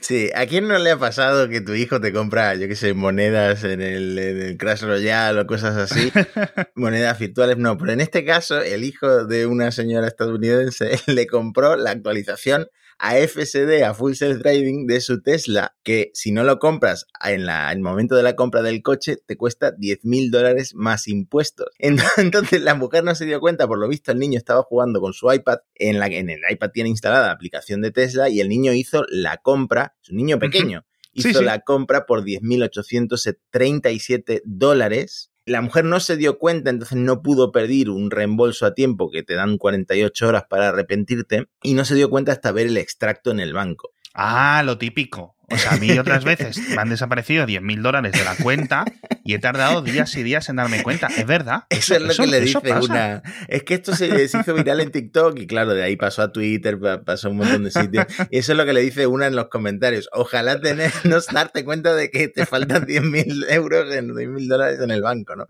Sí, 0.01 0.31
¿a 0.35 0.47
quién 0.47 0.67
no 0.67 0.79
le 0.79 0.91
ha 0.91 0.99
pasado 0.99 1.49
que 1.49 1.61
tu 1.61 1.75
hijo 1.75 2.01
te 2.01 2.13
compra, 2.13 2.55
yo 2.55 2.67
qué 2.67 2.75
sé, 2.75 2.93
monedas 2.93 3.63
en 3.63 3.81
el, 3.81 4.19
en 4.19 4.43
el 4.43 4.57
Crash 4.57 4.83
Royale 4.83 5.41
o 5.41 5.47
cosas 5.47 5.77
así? 5.77 6.11
monedas 6.75 7.19
virtuales, 7.19 7.57
no, 7.57 7.79
pero 7.79 7.93
en 7.93 8.01
este 8.01 8.25
caso 8.25 8.61
el 8.61 8.83
hijo 8.83 9.25
de 9.27 9.47
una 9.47 9.71
señora 9.71 10.09
estadounidense 10.09 10.99
le 11.07 11.27
compró 11.27 11.77
la 11.77 11.93
actualización 11.93 12.69
a 12.99 13.17
FSD, 13.17 13.85
a 13.85 13.95
Full 13.95 14.15
Self 14.15 14.39
Driving 14.39 14.87
de 14.87 15.01
su 15.01 15.23
Tesla, 15.23 15.77
que 15.83 16.11
si 16.15 16.33
no 16.33 16.45
lo 16.45 16.59
compras 16.59 17.07
en, 17.23 17.45
la, 17.47 17.73
el 17.73 17.81
momento 17.81 18.17
de 18.17 18.23
la 18.23 18.37
compra 18.37 18.63
del 18.63 18.83
coche, 18.83 19.17
te 19.25 19.37
cuesta 19.37 19.73
10 19.73 20.05
mil 20.05 20.31
dólares 20.31 20.75
más 20.75 21.09
impuestos. 21.09 21.69
Entonces 21.79 22.63
la 22.63 22.75
mujer 22.75 23.05
no 23.05 23.15
se 23.15 23.27
dio 23.27 23.41
cuenta, 23.41 23.67
por 23.67 23.79
lo 23.79 23.89
visto 23.89 24.13
el 24.13 24.19
niño 24.19 24.39
estaba 24.39 24.63
jugando 24.63 25.01
con 25.01 25.13
su 25.13 25.33
iPad, 25.33 25.59
en, 25.75 25.99
la, 25.99 26.07
en 26.07 26.31
el 26.31 26.41
iPad 26.49 26.71
tiene 26.71 26.89
instalada 26.89 27.27
la 27.27 27.33
aplicación 27.33 27.83
de 27.83 27.91
Tesla 27.91 28.29
y 28.29 28.41
el 28.41 28.49
niño 28.49 28.73
hizo 28.73 29.05
la 29.09 29.39
compra, 29.39 29.97
es 30.03 30.11
un 30.11 30.17
niño 30.17 30.39
pequeño, 30.39 30.87
hizo 31.13 31.43
la 31.43 31.61
compra 31.61 32.07
por 32.07 32.25
10.837 32.25 34.43
dólares 34.45 35.33
La 35.47 35.61
mujer 35.61 35.85
no 35.85 36.01
se 36.01 36.17
dio 36.17 36.39
cuenta, 36.39 36.71
entonces 36.71 36.99
no 36.99 37.23
pudo 37.23 37.53
pedir 37.53 37.89
un 37.89 38.11
reembolso 38.11 38.67
a 38.67 38.75
tiempo 38.75 39.13
que 39.13 39.23
te 39.23 39.35
dan 39.35 39.59
48 39.59 40.27
horas 40.27 40.45
para 40.51 40.71
arrepentirte 40.71 41.47
y 41.63 41.75
no 41.75 41.85
se 41.85 41.95
dio 41.95 42.11
cuenta 42.11 42.33
hasta 42.33 42.51
ver 42.51 42.67
el 42.67 42.77
extracto 42.77 43.31
en 43.31 43.39
el 43.39 43.53
banco. 43.53 43.93
Ah, 44.13 44.65
lo 44.65 44.77
típico. 44.77 45.36
O 45.51 45.57
sea, 45.57 45.73
a 45.73 45.77
mí 45.77 45.97
otras 45.99 46.25
veces 46.25 46.59
me 46.71 46.81
han 46.81 46.89
desaparecido 46.89 47.47
10.000 47.47 47.81
dólares 47.81 48.13
de 48.13 48.25
la 48.25 48.35
cuenta 48.37 48.85
y 49.25 49.35
he 49.35 49.39
tardado 49.39 49.83
días 49.83 50.15
y 50.17 50.23
días 50.23 50.49
en 50.49 50.57
darme 50.57 50.83
cuenta. 50.83 51.09
Es 51.09 51.27
verdad. 51.27 51.65
Eso, 51.71 51.95
es 51.95 52.03
lo 52.03 52.15
que 52.15 52.27
le 52.27 52.41
dice 52.41 52.59
una. 52.73 53.23
Es 53.49 53.63
que 53.63 53.75
esto 53.75 53.95
se, 53.95 54.25
hizo 54.25 54.55
viral 54.55 54.81
en 54.81 54.91
TikTok 54.91 55.39
y 55.39 55.47
claro, 55.47 55.75
de 55.75 55.83
ahí 55.83 55.97
pasó 55.97 56.23
a 56.23 56.33
Twitter, 56.33 56.79
pasó 57.05 57.29
a 57.29 57.31
un 57.31 57.39
montón 57.39 57.65
de 57.65 57.71
sitios. 57.71 58.07
Y 58.31 58.39
eso 58.39 58.53
es 58.53 58.59
lo 58.59 58.65
que 58.65 58.73
le 58.73 58.81
dice 58.81 59.07
una 59.07 59.27
en 59.27 59.37
los 59.37 59.49
comentarios. 59.49 60.09
Ojalá 60.13 60.61
tener, 60.61 60.93
no 61.05 61.19
darte 61.33 61.65
cuenta 61.65 61.95
de 61.95 62.11
que 62.11 62.29
te 62.29 62.47
faltan 62.47 62.87
10.000 62.87 63.47
euros 63.51 63.95
en 63.95 64.09
10.000 64.09 64.49
dólares 64.49 64.81
en 64.81 64.91
el 64.91 65.03
banco, 65.03 65.37
¿no? 65.37 65.47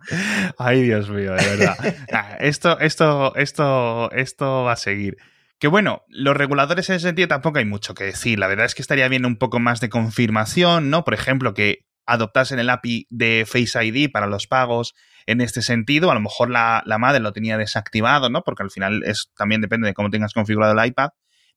Ay, 0.58 0.82
Dios 0.82 1.08
mío, 1.10 1.34
de 1.34 1.56
verdad. 1.56 1.76
Esto, 2.40 2.78
esto, 2.80 3.34
esto, 3.36 4.10
esto 4.12 4.64
va 4.64 4.72
a 4.72 4.76
seguir. 4.76 5.16
Que 5.58 5.68
bueno, 5.68 6.04
los 6.08 6.36
reguladores 6.36 6.88
en 6.90 6.96
ese 6.96 7.08
sentido 7.08 7.28
tampoco 7.28 7.58
hay 7.58 7.64
mucho 7.64 7.94
que 7.94 8.04
decir. 8.04 8.38
La 8.38 8.46
verdad 8.46 8.66
es 8.66 8.75
que 8.75 8.82
estaría 8.82 9.08
bien 9.08 9.25
un 9.25 9.36
poco 9.36 9.58
más 9.58 9.80
de 9.80 9.88
confirmación, 9.88 10.90
¿no? 10.90 11.04
Por 11.04 11.14
ejemplo, 11.14 11.54
que 11.54 11.86
adoptasen 12.04 12.58
el 12.58 12.70
API 12.70 13.06
de 13.10 13.46
Face 13.46 13.84
ID 13.84 14.10
para 14.10 14.26
los 14.26 14.46
pagos 14.46 14.94
en 15.26 15.40
este 15.40 15.62
sentido. 15.62 16.10
A 16.10 16.14
lo 16.14 16.20
mejor 16.20 16.50
la, 16.50 16.82
madre 16.98 17.20
lo 17.20 17.32
tenía 17.32 17.56
desactivado, 17.56 18.28
¿no? 18.28 18.42
Porque 18.42 18.62
al 18.62 18.70
final 18.70 19.02
es, 19.04 19.30
también 19.36 19.60
depende 19.60 19.88
de 19.88 19.94
cómo 19.94 20.10
tengas 20.10 20.34
configurado 20.34 20.78
el 20.78 20.86
iPad. 20.86 21.10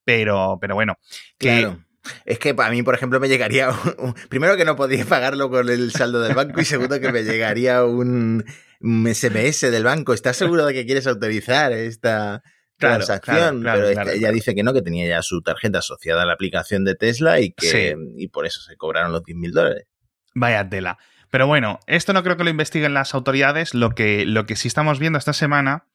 Pero, 0.06 0.58
pero 0.62 0.75
bueno. 0.75 0.98
Claro. 1.38 1.84
Es 2.25 2.39
que 2.39 2.56
para 2.56 2.72
mí, 2.72 2.82
por 2.82 2.96
ejemplo, 2.96 3.20
me 3.20 3.27
llegaría. 3.27 3.70
primero 4.29 4.56
que 4.56 4.65
no 4.65 4.77
podía 4.77 5.06
pagarlo 5.06 5.50
con 5.50 5.70
el 5.70 5.91
saldo 5.91 6.22
del 6.22 6.36
banco 6.36 6.62
y 6.62 6.65
segundo 6.65 7.00
que 7.00 7.12
me 7.12 7.24
llegaría 7.24 7.84
un, 7.84 8.46
un 8.79 9.13
SMS 9.13 9.62
del 9.70 9.84
banco. 9.84 10.13
¿Estás 10.13 10.38
seguro 10.38 10.65
de 10.65 10.74
que 10.74 10.86
quieres 10.86 11.06
autorizar 11.06 11.74
esta, 11.74 12.41
transacción, 12.80 13.62
pero 13.62 14.10
ella 14.10 14.32
dice 14.32 14.56
que 14.56 14.64
no, 14.64 14.74
que 14.74 14.82
tenía 14.82 15.08
ya 15.08 15.22
su 15.22 15.42
tarjeta 15.42 15.80
asociada 15.80 16.24
a 16.24 16.26
la 16.26 16.34
aplicación 16.34 16.86
de 16.86 16.96
Tesla 16.96 17.40
y 17.40 17.52
que 17.52 17.96
y 18.18 18.28
por 18.30 18.46
eso 18.46 18.62
se 18.62 18.76
cobraron 18.78 19.12
los 19.12 19.24
10 19.24 19.38
mil 19.38 19.52
dólares. 19.52 19.86
Vaya 20.34 20.68
tela. 20.68 20.98
Pero 21.30 21.46
bueno, 21.46 21.80
esto 21.86 22.14
no 22.14 22.24
creo 22.24 22.38
que 22.38 22.44
lo 22.44 22.50
investiguen 22.50 22.94
las 22.94 23.14
autoridades. 23.14 23.76
Lo 23.76 23.92
que, 23.92 24.26
lo 24.26 24.46
que 24.46 24.56
sí 24.56 24.68
estamos 24.68 24.98
viendo 24.98 25.20
esta 25.20 25.34
semana 25.34 25.86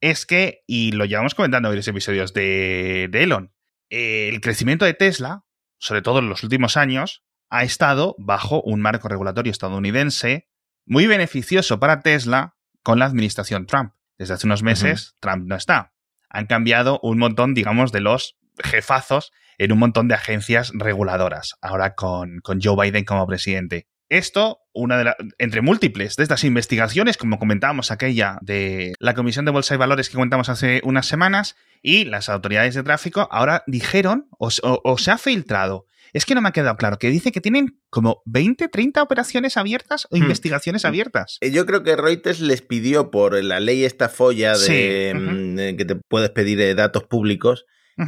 es 0.00 0.24
que, 0.24 0.62
y 0.66 0.92
lo 0.92 1.04
llevamos 1.04 1.34
comentando 1.34 1.68
en 1.68 1.76
los 1.76 1.88
episodios 1.88 2.32
de, 2.32 3.08
de 3.10 3.22
Elon, 3.22 3.52
el 3.90 4.40
crecimiento 4.40 4.86
de 4.86 4.94
Tesla, 4.94 5.44
sobre 5.78 6.00
todo 6.00 6.20
en 6.20 6.30
los 6.30 6.42
últimos 6.42 6.78
años, 6.78 7.24
ha 7.50 7.64
estado 7.64 8.14
bajo 8.18 8.62
un 8.62 8.80
marco 8.80 9.08
regulatorio 9.08 9.50
estadounidense 9.50 10.48
muy 10.86 11.06
beneficioso 11.06 11.78
para 11.80 12.00
Tesla 12.00 12.54
con 12.82 12.98
la 12.98 13.04
administración 13.06 13.66
Trump. 13.66 13.92
Desde 14.16 14.34
hace 14.34 14.46
unos 14.46 14.62
meses, 14.62 15.16
Trump 15.20 15.46
no 15.46 15.56
está 15.56 15.92
han 16.30 16.46
cambiado 16.46 17.00
un 17.02 17.18
montón, 17.18 17.54
digamos, 17.54 17.92
de 17.92 18.00
los 18.00 18.36
jefazos 18.62 19.32
en 19.58 19.72
un 19.72 19.78
montón 19.78 20.08
de 20.08 20.14
agencias 20.14 20.72
reguladoras, 20.74 21.56
ahora 21.60 21.94
con, 21.94 22.40
Joe 22.62 22.90
Biden 22.90 23.04
como 23.04 23.26
presidente. 23.26 23.86
Esto, 24.10 24.58
una 24.72 24.98
de 24.98 25.14
entre 25.38 25.62
múltiples 25.62 26.16
de 26.16 26.22
estas 26.24 26.44
investigaciones, 26.44 27.16
como 27.16 27.38
comentábamos 27.38 27.90
aquella 27.90 28.38
de 28.42 28.92
la 28.98 29.14
Comisión 29.14 29.46
de 29.46 29.52
Bolsa 29.52 29.74
y 29.74 29.78
Valores 29.78 30.08
que 30.08 30.16
comentamos 30.16 30.48
hace 30.48 30.82
unas 30.84 31.06
semanas, 31.06 31.56
y 31.82 32.04
las 32.04 32.28
autoridades 32.28 32.74
de 32.74 32.82
tráfico 32.82 33.28
ahora 33.30 33.64
dijeron, 33.66 34.28
o 34.38 34.50
se 34.50 35.10
ha 35.10 35.16
filtrado, 35.16 35.86
es 36.12 36.24
que 36.24 36.34
no 36.34 36.40
me 36.40 36.48
ha 36.48 36.52
quedado 36.52 36.76
claro, 36.76 36.98
que 36.98 37.10
dice 37.10 37.32
que 37.32 37.40
tienen 37.40 37.78
como 37.88 38.22
20, 38.26 38.68
30 38.68 39.02
operaciones 39.02 39.56
abiertas 39.56 40.06
o 40.10 40.16
hmm. 40.16 40.22
investigaciones 40.22 40.84
abiertas. 40.84 41.38
Eh, 41.40 41.50
yo 41.50 41.66
creo 41.66 41.82
que 41.82 41.96
Reuters 41.96 42.40
les 42.40 42.62
pidió 42.62 43.10
por 43.10 43.42
la 43.42 43.60
ley 43.60 43.84
esta 43.84 44.08
folla 44.08 44.56
de, 44.56 45.14
mm, 45.14 45.76
que 45.76 45.84
te 45.84 45.96
puedes 45.96 46.30
pedir 46.30 46.60
eh, 46.60 46.74
datos 46.74 47.04
públicos, 47.04 47.66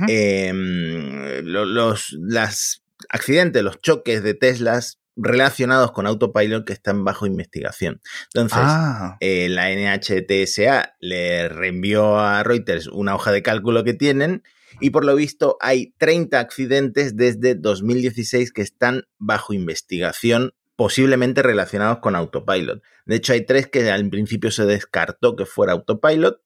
em, 0.08 1.42
los 1.44 2.16
las 2.18 2.82
accidentes, 3.10 3.62
los 3.62 3.80
choques 3.80 4.22
de 4.22 4.34
Teslas 4.34 5.01
relacionados 5.16 5.92
con 5.92 6.06
autopilot 6.06 6.64
que 6.64 6.72
están 6.72 7.04
bajo 7.04 7.26
investigación. 7.26 8.00
Entonces, 8.34 8.58
ah. 8.60 9.16
eh, 9.20 9.48
la 9.48 9.70
NHTSA 9.70 10.94
le 11.00 11.48
reenvió 11.48 12.18
a 12.18 12.42
Reuters 12.42 12.86
una 12.86 13.14
hoja 13.14 13.32
de 13.32 13.42
cálculo 13.42 13.84
que 13.84 13.94
tienen 13.94 14.42
y 14.80 14.90
por 14.90 15.04
lo 15.04 15.14
visto 15.14 15.56
hay 15.60 15.94
30 15.98 16.40
accidentes 16.40 17.16
desde 17.16 17.54
2016 17.54 18.52
que 18.52 18.62
están 18.62 19.04
bajo 19.18 19.52
investigación 19.52 20.54
posiblemente 20.76 21.42
relacionados 21.42 21.98
con 21.98 22.16
autopilot. 22.16 22.82
De 23.04 23.16
hecho, 23.16 23.32
hay 23.34 23.44
tres 23.44 23.68
que 23.68 23.90
al 23.90 24.08
principio 24.08 24.50
se 24.50 24.64
descartó 24.64 25.36
que 25.36 25.46
fuera 25.46 25.72
autopilot, 25.72 26.40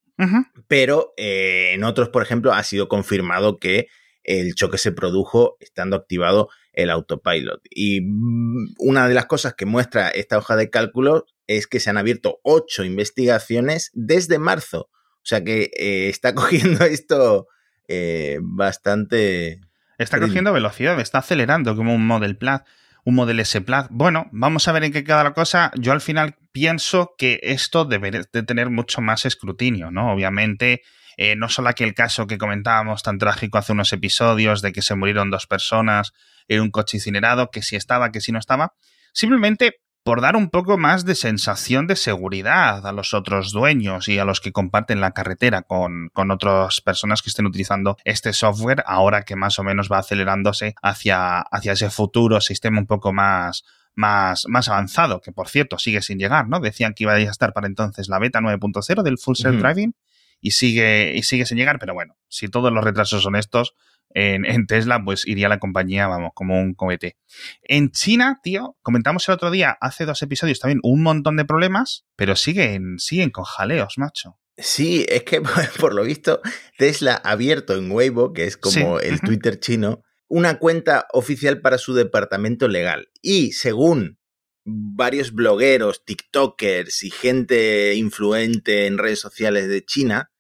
pero 0.67 1.13
eh, 1.17 1.73
en 1.75 1.85
otros, 1.85 2.09
por 2.09 2.23
ejemplo, 2.23 2.53
ha 2.53 2.63
sido 2.63 2.89
confirmado 2.89 3.59
que 3.59 3.89
el 4.25 4.55
choque 4.55 4.79
se 4.79 4.93
produjo 4.93 5.57
estando 5.61 5.95
activado 5.97 6.49
el 6.77 6.91
autopilot. 6.91 7.61
Y 7.71 8.03
mm, 8.03 8.75
una 8.79 9.09
de 9.09 9.15
las 9.15 9.27
cosas 9.27 9.55
que 9.55 9.67
muestra 9.67 10.09
esta 10.11 10.39
hoja 10.39 10.55
de 10.55 10.71
cálculo 10.71 11.27
es 11.49 11.67
que 11.67 11.81
se 11.81 11.91
han 11.91 11.99
abierto 11.99 12.39
ocho 12.45 12.85
investigaciones 12.85 13.91
desde 13.95 14.39
marzo. 14.39 14.89
O 14.91 15.29
sea 15.29 15.43
que 15.43 15.71
eh, 15.77 16.09
está 16.09 16.35
cogiendo 16.37 16.85
esto 16.85 17.49
eh, 17.89 18.39
bastante... 18.41 19.61
Está 19.99 20.21
cogiendo 20.21 20.53
velocidad, 20.53 21.01
está 21.01 21.19
acelerando 21.19 21.75
como 21.75 21.95
un 21.95 22.07
Model 22.07 22.37
Plaid, 22.37 22.61
un 23.05 23.15
Model 23.15 23.41
S 23.41 23.59
Plaid. 23.63 23.87
Bueno, 23.89 24.29
vamos 24.31 24.69
a 24.69 24.73
ver 24.73 24.85
en 24.85 24.93
qué 24.93 25.05
queda 25.05 25.25
la 25.25 25.33
cosa. 25.33 25.73
Yo 25.75 25.93
al 25.93 26.03
final 26.03 26.37
pienso 26.53 27.15
que 27.17 27.41
esto 27.43 27.87
debe 27.87 28.11
de 28.11 28.43
tener 28.43 28.69
mucho 28.69 29.01
más 29.01 29.25
escrutinio, 29.25 29.91
¿no? 29.91 30.13
Obviamente, 30.13 30.83
eh, 31.17 31.35
no 31.35 31.49
solo 31.49 31.71
aquel 31.71 31.95
caso 31.95 32.27
que 32.27 32.37
comentábamos 32.37 33.03
tan 33.03 33.17
trágico 33.17 33.57
hace 33.57 33.73
unos 33.73 33.91
episodios 33.95 34.61
de 34.61 34.73
que 34.73 34.83
se 34.83 34.97
murieron 34.97 35.31
dos 35.31 35.47
personas 35.47 36.13
en 36.49 36.61
un 36.61 36.71
coche 36.71 36.97
incinerado, 36.97 37.51
que 37.51 37.63
si 37.63 37.77
estaba, 37.77 38.13
que 38.13 38.21
si 38.21 38.33
no 38.33 38.39
estaba. 38.39 38.75
Simplemente 39.13 39.81
por 40.07 40.21
dar 40.21 40.37
un 40.37 40.51
poco 40.51 40.79
más 40.79 41.05
de 41.05 41.17
sensación 41.17 41.89
de 41.89 41.97
seguridad 41.97 42.87
a 42.87 42.93
los 42.93 43.13
otros 43.13 43.51
dueños 43.51 44.09
y 44.09 44.21
a 44.21 44.25
los 44.25 44.41
que 44.41 44.53
comparten 44.53 45.01
la 45.01 45.11
carretera 45.11 45.63
con, 45.63 46.13
otras 46.31 46.81
personas 46.81 47.23
que 47.23 47.31
estén 47.31 47.45
utilizando 47.45 47.97
este 48.05 48.33
software, 48.33 48.85
ahora 48.87 49.25
que 49.25 49.35
más 49.35 49.59
o 49.59 49.65
menos 49.65 49.91
va 49.91 49.99
acelerándose 49.99 50.77
hacia, 50.81 51.41
hacia 51.41 51.73
ese 51.73 51.91
futuro 51.91 52.41
sistema 52.41 52.79
un 52.79 52.87
poco 52.87 53.13
más, 53.13 53.65
más, 53.97 54.45
más 54.47 54.69
avanzado, 54.69 55.21
que 55.21 55.33
por 55.33 55.49
cierto 55.49 55.77
sigue 55.77 56.01
sin 56.03 56.21
llegar, 56.21 56.47
¿no? 56.47 56.61
Decían 56.61 56.95
que 56.95 57.03
iba 57.03 57.15
a 57.15 57.19
estar 57.19 57.53
para 57.53 57.67
entonces 57.67 58.09
la 58.09 58.21
beta 58.21 58.39
9.0 58.39 59.03
del 59.03 59.19
Full 59.19 59.35
Self 59.35 59.61
Driving 59.61 59.97
y 60.41 60.53
sigue, 60.53 61.17
y 61.17 61.25
sigue 61.25 61.47
sin 61.47 61.59
llegar, 61.59 61.81
pero 61.81 61.95
bueno, 61.95 62.17
si 62.29 62.47
todos 62.47 62.73
los 62.73 62.85
retrasos 62.85 63.25
son 63.25 63.35
estos, 63.35 63.75
en, 64.11 64.67
Tesla, 64.67 65.03
pues 65.05 65.27
iría 65.27 65.49
la 65.49 65.59
compañía, 65.59 66.07
vamos, 66.07 66.31
como 66.35 66.59
un 66.59 66.75
cohete. 66.75 67.17
En 67.63 67.91
China, 67.91 68.41
tío, 68.43 68.77
comentamos 68.83 69.29
el 69.29 69.35
otro 69.35 69.51
día, 69.51 69.77
hace 69.81 70.07
dos 70.07 70.23
episodios 70.23 70.59
también, 70.59 70.81
un 70.83 71.03
montón 71.03 71.37
de 71.37 71.45
problemas, 71.45 72.07
pero 72.17 72.35
siguen, 72.37 72.99
siguen 72.99 73.31
con 73.31 73.45
jaleos, 73.45 73.95
macho. 73.99 74.39
Sí, 74.57 75.05
es 75.09 75.25
que 75.25 75.43
por 75.81 75.95
lo 75.95 76.03
visto 76.03 76.41
Tesla 76.79 77.21
ha 77.23 77.33
abierto 77.33 77.75
en 77.75 77.91
Weibo, 77.91 78.33
que 78.33 78.45
es 78.45 78.57
como 78.57 79.01
el 79.01 79.21
Twitter 79.21 79.61
chino, 79.61 80.03
una 80.29 80.59
cuenta 80.59 81.07
oficial 81.13 81.61
para 81.61 81.79
su 81.79 81.95
departamento 81.95 82.69
legal. 82.69 83.09
Y 83.21 83.53
según 83.53 84.19
varios 84.65 85.33
blogueros, 85.33 86.05
TikTokers 86.05 87.05
y 87.05 87.11
gente 87.11 87.95
influente 87.95 88.87
en 88.87 88.99
redes 88.99 89.21
sociales 89.21 89.69
de 89.69 89.85
China, 89.85 90.31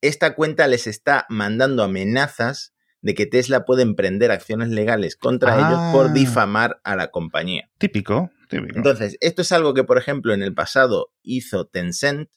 esta 0.00 0.34
cuenta 0.34 0.66
les 0.68 0.86
está 0.86 1.26
mandando 1.28 1.82
amenazas 1.82 2.72
de 3.06 3.14
que 3.14 3.24
Tesla 3.24 3.64
puede 3.64 3.82
emprender 3.82 4.32
acciones 4.32 4.70
legales 4.70 5.14
contra 5.14 5.54
ellos 5.54 5.92
por 5.92 6.06
ah. 6.06 6.12
difamar 6.12 6.80
a 6.82 6.96
la 6.96 7.12
compañía. 7.12 7.70
Típico, 7.78 8.32
típico. 8.48 8.76
Entonces, 8.76 9.16
esto 9.20 9.42
es 9.42 9.52
algo 9.52 9.74
que, 9.74 9.84
por 9.84 9.96
ejemplo, 9.96 10.34
en 10.34 10.42
el 10.42 10.52
pasado 10.54 11.12
hizo 11.22 11.68
Tencent 11.68 12.28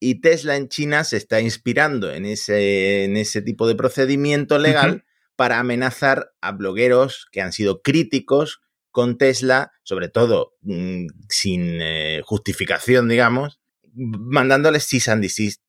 y 0.00 0.22
Tesla 0.22 0.56
en 0.56 0.70
China 0.70 1.04
se 1.04 1.18
está 1.18 1.42
inspirando 1.42 2.10
en 2.10 2.24
ese, 2.24 3.04
en 3.04 3.18
ese 3.18 3.42
tipo 3.42 3.68
de 3.68 3.74
procedimiento 3.74 4.58
legal 4.58 5.04
para 5.36 5.58
amenazar 5.58 6.30
a 6.40 6.52
blogueros 6.52 7.26
que 7.30 7.42
han 7.42 7.52
sido 7.52 7.82
críticos 7.82 8.62
con 8.90 9.18
Tesla, 9.18 9.72
sobre 9.82 10.08
todo 10.08 10.54
mm, 10.62 11.08
sin 11.28 11.82
eh, 11.82 12.22
justificación, 12.24 13.06
digamos, 13.06 13.60
mandándoles 13.92 14.88
cease 14.88 15.10
and 15.10 15.20
desist 15.20 15.60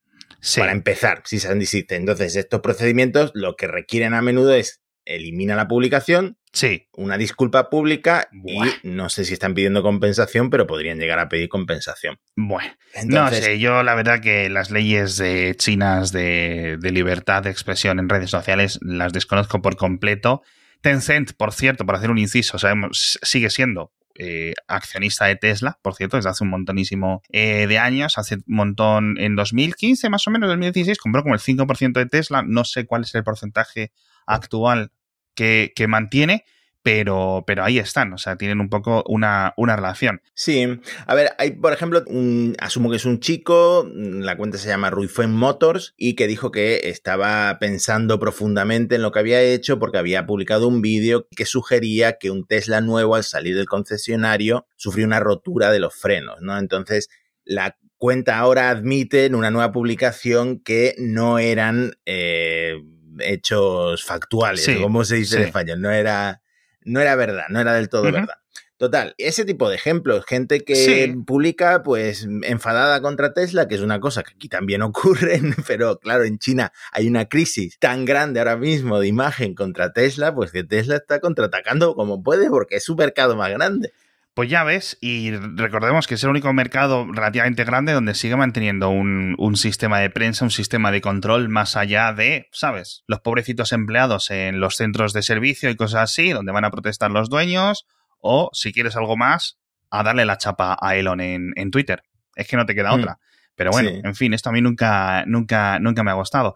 para 0.56 0.72
empezar, 0.72 1.22
si 1.26 1.40
se 1.40 1.54
desiste. 1.56 1.96
Entonces, 1.96 2.36
estos 2.36 2.62
procedimientos 2.62 3.32
lo 3.34 3.56
que 3.56 3.68
requieren 3.68 4.14
a 4.14 4.22
menudo 4.22 4.54
es 4.54 4.82
elimina 5.08 5.56
la 5.56 5.68
publicación, 5.68 6.38
sí. 6.52 6.88
una 6.92 7.18
disculpa 7.18 7.70
pública 7.70 8.28
y 8.46 8.60
no 8.84 9.10
sé 9.10 9.24
si 9.24 9.34
están 9.34 9.54
pidiendo 9.54 9.82
compensación, 9.82 10.50
pero 10.50 10.68
podrían 10.68 11.00
llegar 11.00 11.20
a 11.20 11.30
pedir 11.30 11.50
compensación. 11.50 12.18
Bueno, 12.36 12.74
no 13.06 13.30
sé, 13.30 13.58
yo 13.60 13.84
la 13.84 13.96
verdad 13.96 14.20
que 14.20 14.50
las 14.50 14.70
leyes 14.70 15.22
chinas 15.58 16.12
de, 16.12 16.78
de, 16.80 16.92
libertad 16.92 17.44
de 17.44 17.52
expresión 17.52 18.00
en 18.00 18.10
redes 18.10 18.30
sociales 18.30 18.80
las 18.82 19.14
desconozco 19.14 19.62
por 19.62 19.78
completo. 19.78 20.42
Tencent, 20.82 21.34
por 21.34 21.54
cierto, 21.54 21.86
para 21.86 21.98
hacer 21.98 22.12
un 22.12 22.18
inciso, 22.18 22.60
sabemos, 22.60 23.18
sigue 23.24 23.50
siendo 23.50 23.92
eh, 24.20 24.54
accionista 24.68 25.26
de 25.26 25.36
Tesla, 25.36 25.78
por 25.82 25.96
cierto, 25.96 26.18
desde 26.18 26.30
hace 26.30 26.44
un 26.44 26.50
montonísimo 26.50 27.22
eh, 27.30 27.68
de 27.68 27.78
años, 27.78 28.18
hace 28.18 28.36
un 28.36 28.44
montón, 28.48 29.18
en 29.20 29.36
2015 29.36 30.10
más 30.10 30.28
o 30.28 30.32
menos, 30.32 30.50
2016, 30.50 30.98
compró 30.98 31.22
como 31.24 31.36
el 31.36 31.40
5% 31.40 31.94
de 31.94 32.06
Tesla, 32.08 32.42
no 32.42 32.64
sé 32.64 32.86
cuál 32.86 33.04
es 33.04 33.14
el 33.16 33.24
porcentaje 33.24 33.92
actual 34.26 34.92
que, 35.36 35.72
que 35.76 35.88
mantiene, 35.88 36.46
pero, 36.88 37.44
pero 37.46 37.66
ahí 37.66 37.80
están, 37.80 38.14
o 38.14 38.18
sea, 38.18 38.38
tienen 38.38 38.62
un 38.62 38.70
poco 38.70 39.04
una, 39.10 39.54
una 39.58 39.76
relación. 39.76 40.22
Sí, 40.34 40.66
a 41.06 41.16
ver, 41.16 41.32
hay, 41.38 41.52
por 41.52 41.74
ejemplo, 41.74 42.02
un, 42.08 42.56
asumo 42.60 42.90
que 42.90 42.96
es 42.96 43.04
un 43.04 43.20
chico, 43.20 43.86
la 43.94 44.38
cuenta 44.38 44.58
se 44.58 44.70
llama 44.70 44.90
Ruifen 44.90 45.32
Motors, 45.32 45.96
y 45.98 46.16
que 46.16 46.28
dijo 46.28 46.50
que 46.50 46.80
estaba 46.86 47.58
pensando 47.60 48.22
profundamente 48.22 48.96
en 48.96 49.02
lo 49.02 49.12
que 49.12 49.20
había 49.20 49.42
hecho 49.42 49.80
porque 49.80 49.98
había 49.98 50.26
publicado 50.26 50.70
un 50.70 50.82
vídeo 50.82 51.28
que 51.36 51.46
sugería 51.46 52.18
que 52.20 52.32
un 52.32 52.48
Tesla 52.48 52.80
nuevo 52.80 53.16
al 53.16 53.26
salir 53.26 53.58
del 53.58 53.68
concesionario 53.68 54.66
sufrió 54.78 55.06
una 55.06 55.20
rotura 55.20 55.74
de 55.74 55.80
los 55.82 55.94
frenos, 55.94 56.38
¿no? 56.40 56.58
Entonces, 56.58 57.10
la 57.44 57.78
cuenta 57.98 58.38
ahora 58.38 58.70
admite 58.70 59.26
en 59.26 59.36
una 59.36 59.52
nueva 59.52 59.74
publicación 59.74 60.62
que 60.62 60.96
no 61.00 61.38
eran 61.38 61.98
eh, 62.06 62.76
hechos 63.20 64.06
factuales, 64.06 64.70
como 64.82 65.04
se 65.04 65.18
dice 65.18 65.36
en 65.36 65.44
español, 65.44 65.82
no 65.82 65.92
era 65.92 66.42
no 66.88 67.02
era 67.02 67.16
verdad, 67.16 67.46
no 67.50 67.60
era 67.60 67.74
del 67.74 67.90
todo 67.90 68.04
verdad. 68.04 68.38
Total, 68.78 69.16
ese 69.18 69.44
tipo 69.44 69.70
de 69.70 69.76
ejemplos, 69.76 70.24
gente 70.24 70.60
que 70.60 71.16
publica 71.26 71.82
pues 71.82 72.28
enfadada 72.44 73.02
contra 73.02 73.34
Tesla, 73.34 73.68
que 73.68 73.74
es 73.74 73.82
una 73.82 74.00
cosa 74.00 74.22
que 74.22 74.34
aquí 74.36 74.50
también 74.50 74.82
ocurre, 74.84 75.42
pero 75.66 75.98
claro, 76.00 76.26
en 76.26 76.38
China 76.38 76.72
hay 76.92 77.08
una 77.08 77.28
crisis 77.28 77.80
tan 77.80 78.06
grande 78.06 78.40
ahora 78.40 78.56
mismo 78.56 79.00
de 79.00 79.08
imagen 79.08 79.56
contra 79.56 79.94
Tesla, 79.94 80.36
pues 80.36 80.52
que 80.52 80.64
Tesla 80.64 80.98
está 80.98 81.20
contraatacando 81.20 81.96
como 81.96 82.22
puede 82.22 82.52
porque 82.52 82.76
es 82.76 82.84
su 82.84 82.96
mercado 82.96 83.36
más 83.36 83.50
grande. 83.50 83.94
Pues 84.38 84.52
ya 84.52 84.64
ves, 84.64 85.00
y 85.02 85.32
recordemos 85.32 86.06
que 86.06 86.14
es 86.14 86.24
el 86.24 86.30
único 86.30 86.54
mercado 86.54 87.08
relativamente 87.12 87.64
grande 87.64 87.92
donde 87.92 88.14
sigue 88.14 88.36
manteniendo 88.36 88.92
un, 88.92 89.56
sistema 89.56 89.98
de 89.98 90.12
prensa, 90.12 90.46
un 90.46 90.52
sistema 90.52 90.92
de 90.92 91.02
control 91.02 91.50
más 91.50 91.76
allá 91.76 92.14
de, 92.14 92.48
¿sabes? 92.52 93.04
Los 93.08 93.22
pobrecitos 93.22 93.72
empleados 93.72 94.30
en 94.30 94.60
los 94.60 94.76
centros 94.76 95.12
de 95.14 95.24
servicio 95.24 95.72
y 95.72 95.76
cosas 95.76 96.12
así, 96.12 96.34
donde 96.34 96.52
van 96.52 96.66
a 96.66 96.70
protestar 96.70 97.10
los 97.10 97.32
dueños, 97.32 97.88
o 98.20 98.52
si 98.54 98.72
quieres 98.72 98.96
algo 98.96 99.18
más, 99.18 99.58
a 99.90 100.04
darle 100.04 100.24
la 100.24 100.38
chapa 100.38 100.78
a 100.80 100.96
Elon 100.96 101.20
en, 101.20 101.72
Twitter. 101.72 102.04
Es 102.36 102.48
que 102.48 102.58
no 102.58 102.68
te 102.68 102.76
queda 102.76 102.92
hmm. 102.92 103.00
otra. 103.00 103.18
Pero 103.56 103.72
bueno, 103.72 103.90
en 103.90 104.14
fin, 104.14 104.36
esto 104.36 104.50
a 104.50 104.52
mí 104.52 104.62
nunca, 104.62 105.24
nunca, 105.26 105.80
nunca 105.80 106.04
me 106.04 106.12
ha 106.12 106.14
gustado. 106.14 106.54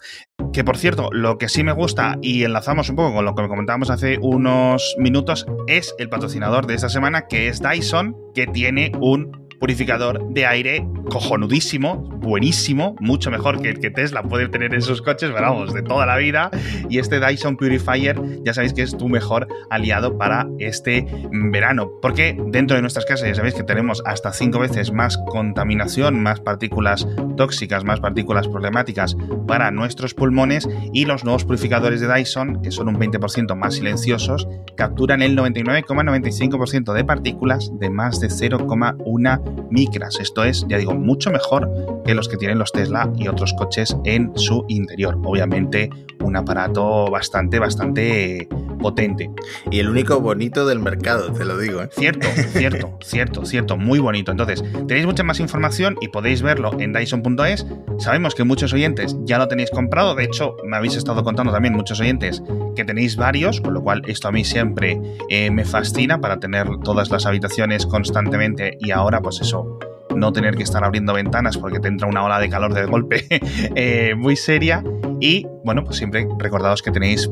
Que 0.54 0.66
por 0.66 0.78
cierto, 0.78 1.10
lo 1.14 1.38
que 1.38 1.48
sí 1.48 1.64
me 1.64 1.72
gusta, 1.72 2.18
y 2.22 2.44
enlazamos 2.44 2.90
un 2.90 2.98
poco 2.98 3.14
con 3.14 3.24
lo 3.24 3.36
que 3.36 3.48
comentábamos 3.48 3.90
hace 3.90 4.18
unos 4.22 4.96
minutos, 4.98 5.46
es 5.68 5.96
el 5.98 6.10
patrocinador 6.10 6.68
de 6.68 6.76
esta 6.76 6.90
semana, 6.90 7.28
que 7.28 7.48
es 7.48 7.62
Dyson, 7.62 8.18
que 8.36 8.48
tiene 8.48 8.92
un 9.00 9.41
purificador 9.62 10.28
de 10.34 10.48
aire 10.48 10.88
cojonudísimo, 11.12 11.98
buenísimo, 11.98 12.96
mucho 13.00 13.30
mejor 13.30 13.62
que 13.62 13.70
el 13.70 13.80
que 13.80 13.92
Tesla 13.92 14.24
puede 14.24 14.48
tener 14.48 14.74
en 14.74 14.82
sus 14.82 15.04
coches, 15.04 15.32
vamos, 15.32 15.72
de 15.74 15.84
toda 15.84 16.08
la 16.08 16.18
vida. 16.18 16.50
Y 16.90 16.98
este 16.98 17.20
Dyson 17.20 17.58
Purifier, 17.58 18.20
ya 18.44 18.54
sabéis 18.54 18.74
que 18.74 18.82
es 18.82 18.98
tu 18.98 19.08
mejor 19.08 19.48
aliado 19.70 20.18
para 20.18 20.48
este 20.58 21.06
verano. 21.32 21.92
Porque 22.02 22.36
dentro 22.48 22.76
de 22.76 22.82
nuestras 22.82 23.06
casas 23.06 23.28
ya 23.28 23.36
sabéis 23.36 23.54
que 23.54 23.64
tenemos 23.64 24.02
hasta 24.06 24.34
cinco 24.34 24.58
veces 24.58 24.92
más 24.92 25.20
contaminación, 25.30 26.24
más 26.24 26.40
partículas 26.40 27.08
tóxicas, 27.38 27.84
más 27.84 28.00
partículas 28.00 28.48
problemáticas 28.48 29.16
para 29.48 29.70
nuestros 29.70 30.16
pulmones. 30.16 30.68
Y 30.92 31.06
los 31.06 31.24
nuevos 31.24 31.46
purificadores 31.46 32.02
de 32.02 32.12
Dyson, 32.12 32.64
que 32.64 32.72
son 32.72 32.88
un 32.88 32.96
20% 32.96 33.56
más 33.56 33.76
silenciosos, 33.76 34.48
capturan 34.76 35.22
el 35.22 35.38
99,95% 35.38 36.94
de 36.94 37.04
partículas 37.04 37.72
de 37.80 37.92
más 37.92 38.20
de 38.20 38.30
0,1 38.30 39.51
micras. 39.70 40.20
Esto 40.20 40.44
es, 40.44 40.66
ya 40.68 40.78
digo, 40.78 40.94
mucho 40.94 41.32
mejor 41.32 41.70
que 42.06 42.14
los 42.14 42.28
que 42.28 42.38
tienen 42.38 42.60
los 42.60 42.72
Tesla 42.72 43.12
y 43.16 43.28
otros 43.28 43.54
coches 43.54 43.96
en 44.06 44.32
su 44.38 44.66
interior. 44.68 45.18
Obviamente, 45.24 45.90
un 46.22 46.36
aparato 46.36 47.10
bastante, 47.10 47.60
bastante 47.60 48.48
potente. 48.82 49.30
Y 49.70 49.80
el 49.80 49.90
único 49.90 50.20
bonito 50.20 50.66
del 50.66 50.80
mercado, 50.80 51.32
te 51.32 51.46
lo 51.46 51.58
digo. 51.58 51.82
¿eh? 51.82 51.90
Cierto, 51.92 52.28
cierto, 52.52 52.98
cierto, 53.02 53.46
cierto, 53.46 53.78
muy 53.78 54.00
bonito. 54.00 54.32
Entonces, 54.32 54.64
tenéis 54.88 55.06
mucha 55.06 55.24
más 55.24 55.40
información 55.40 55.96
y 56.02 56.10
podéis 56.10 56.42
verlo 56.42 56.72
en 56.80 56.94
Dyson.es. 56.94 57.66
Sabemos 58.00 58.36
que 58.36 58.44
muchos 58.44 58.74
oyentes 58.74 59.16
ya 59.24 59.38
lo 59.38 59.48
tenéis 59.48 59.70
comprado. 59.72 60.16
De 60.16 60.24
hecho, 60.24 60.56
me 60.66 60.78
habéis 60.78 60.96
estado 60.96 61.24
contando 61.24 61.52
también 61.52 61.74
muchos 61.74 62.00
oyentes 62.00 62.42
que 62.76 62.86
tenéis 62.86 63.16
varios, 63.16 63.62
con 63.62 63.74
lo 63.74 63.84
cual 63.84 64.02
esto 64.08 64.28
a 64.28 64.32
mí 64.32 64.44
siempre 64.44 65.00
eh, 65.30 65.52
me 65.52 65.66
fascina 65.66 66.20
para 66.20 66.40
tener 66.40 66.68
todas 66.84 67.10
las 67.12 67.26
habitaciones 67.26 67.86
constantemente 67.86 68.78
y 68.80 68.92
ahora 68.92 69.22
pues 69.22 69.42
eso 69.42 69.80
no 70.16 70.32
tener 70.34 70.56
que 70.56 70.64
estar 70.64 70.84
abriendo 70.84 71.14
ventanas 71.14 71.58
porque 71.58 71.80
te 71.80 71.88
entra 71.88 72.08
una 72.08 72.24
ola 72.24 72.40
de 72.40 72.50
calor 72.50 72.74
de 72.74 72.86
golpe 72.86 73.26
eh, 73.76 74.16
muy 74.16 74.36
seria. 74.36 74.84
Y 75.20 75.46
bueno, 75.64 75.84
pues 75.84 75.98
siempre 75.98 76.28
recordados 76.40 76.82
que 76.82 76.90
tenéis, 76.90 77.30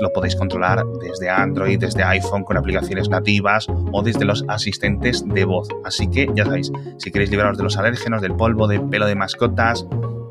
lo 0.00 0.12
podéis 0.12 0.36
controlar 0.36 0.84
desde 1.00 1.30
Android, 1.30 1.78
desde 1.78 2.02
iPhone 2.02 2.44
con 2.44 2.58
aplicaciones 2.58 3.08
nativas 3.08 3.66
o 3.92 4.02
desde 4.02 4.26
los 4.26 4.44
asistentes 4.48 5.26
de 5.26 5.44
voz. 5.46 5.68
Así 5.84 6.06
que 6.08 6.28
ya 6.34 6.44
sabéis, 6.44 6.70
si 6.98 7.10
queréis 7.10 7.30
libraros 7.30 7.56
de 7.56 7.64
los 7.64 7.78
alérgenos, 7.78 8.20
del 8.20 8.34
polvo, 8.34 8.68
del 8.68 8.82
pelo 8.82 9.06
de 9.06 9.14
mascotas, 9.14 9.86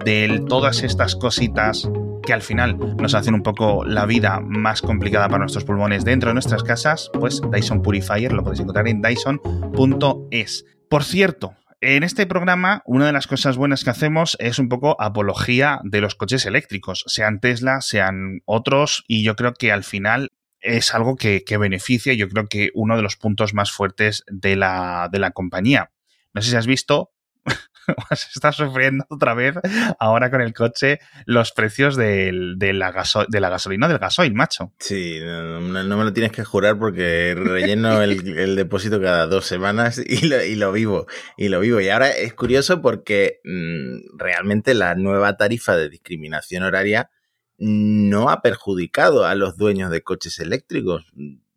de 0.05 0.43
todas 0.47 0.83
estas 0.83 1.15
cositas 1.15 1.89
que 2.21 2.33
al 2.33 2.41
final 2.41 2.77
nos 2.97 3.15
hacen 3.15 3.33
un 3.33 3.41
poco 3.41 3.83
la 3.85 4.05
vida 4.05 4.39
más 4.39 4.81
complicada 4.81 5.27
para 5.27 5.39
nuestros 5.39 5.63
pulmones 5.63 6.05
dentro 6.05 6.29
de 6.29 6.35
nuestras 6.35 6.63
casas, 6.63 7.09
pues 7.19 7.41
Dyson 7.51 7.81
Purifier 7.81 8.33
lo 8.33 8.43
podéis 8.43 8.59
encontrar 8.59 8.88
en 8.88 9.01
dyson.es. 9.01 10.65
Por 10.89 11.03
cierto, 11.03 11.53
en 11.82 12.04
este 12.04 12.26
programa, 12.26 12.82
una 12.86 13.06
de 13.06 13.13
las 13.13 13.28
cosas 13.28 13.56
buenas 13.56 13.84
que 13.84 13.89
hacemos 13.89 14.36
es 14.39 14.60
un 14.60 14.68
poco 14.68 15.02
apología 15.02 15.80
de 15.84 16.02
los 16.02 16.15
coches 16.15 16.46
eléctricos, 16.46 17.04
sean 17.08 17.39
Tesla, 17.39 17.82
sean 17.82 18.42
otros, 18.46 19.04
y 19.08 19.24
yo 19.24 19.36
creo 19.36 19.54
que 19.54 19.72
al 19.72 19.84
final 19.84 20.30
es 20.60 20.94
algo 20.94 21.15
que, 21.15 21.44
que 21.46 21.58
beneficia, 21.58 22.13
yo 22.13 22.28
creo 22.28 22.48
que 22.48 22.70
uno 22.74 22.98
de 22.98 23.02
los 23.02 23.15
puntos 23.15 23.54
más 23.54 23.72
fuertes 23.72 24.24
de 24.28 24.58
la, 24.58 25.08
de 25.12 25.20
la 25.20 25.32
compañía. 25.32 25.92
No 26.34 26.42
sé 26.42 26.52
si 26.52 26.56
has 26.58 26.68
visto, 26.68 27.12
se 28.15 28.28
está 28.36 28.52
sufriendo 28.52 29.06
otra 29.10 29.34
vez 29.34 29.56
ahora 29.99 30.30
con 30.32 30.41
el 30.41 30.54
coche 30.54 30.99
los 31.25 31.52
precios 31.52 31.95
de, 31.95 32.32
la, 32.32 33.04
de 33.28 33.39
la 33.39 33.49
gasolina 33.49 33.88
del 33.88 33.99
gasoil, 33.99 34.34
macho. 34.34 34.73
Sí, 34.80 35.19
no, 35.21 35.62
me 35.62 35.84
lo 35.84 36.13
tienes 36.13 36.32
que 36.32 36.43
jurar 36.43 36.78
porque 36.78 37.36
relleno 37.36 38.02
el, 38.02 38.56
depósito 38.56 39.02
cada 39.02 39.28
dos 39.28 39.45
semanas 39.45 40.02
y 40.06 40.28
lo, 40.28 40.43
y 40.43 40.56
lo, 40.56 40.71
vivo. 40.71 41.08
Y 41.38 41.49
lo 41.49 41.60
vivo. 41.60 41.80
Y 41.82 41.89
ahora 41.89 42.10
es 42.10 42.34
curioso 42.34 42.82
porque 42.82 43.39
mm, 43.43 44.17
realmente 44.17 44.73
la 44.73 44.95
nueva 44.95 45.38
tarifa 45.38 45.75
de 45.75 45.89
discriminación 45.89 46.63
horaria 46.63 47.10
no 47.60 48.30
ha 48.30 48.41
perjudicado 48.41 49.25
a 49.25 49.36
los 49.36 49.58
dueños 49.58 49.91
de 49.91 50.02
coches 50.02 50.39
eléctricos. 50.39 51.06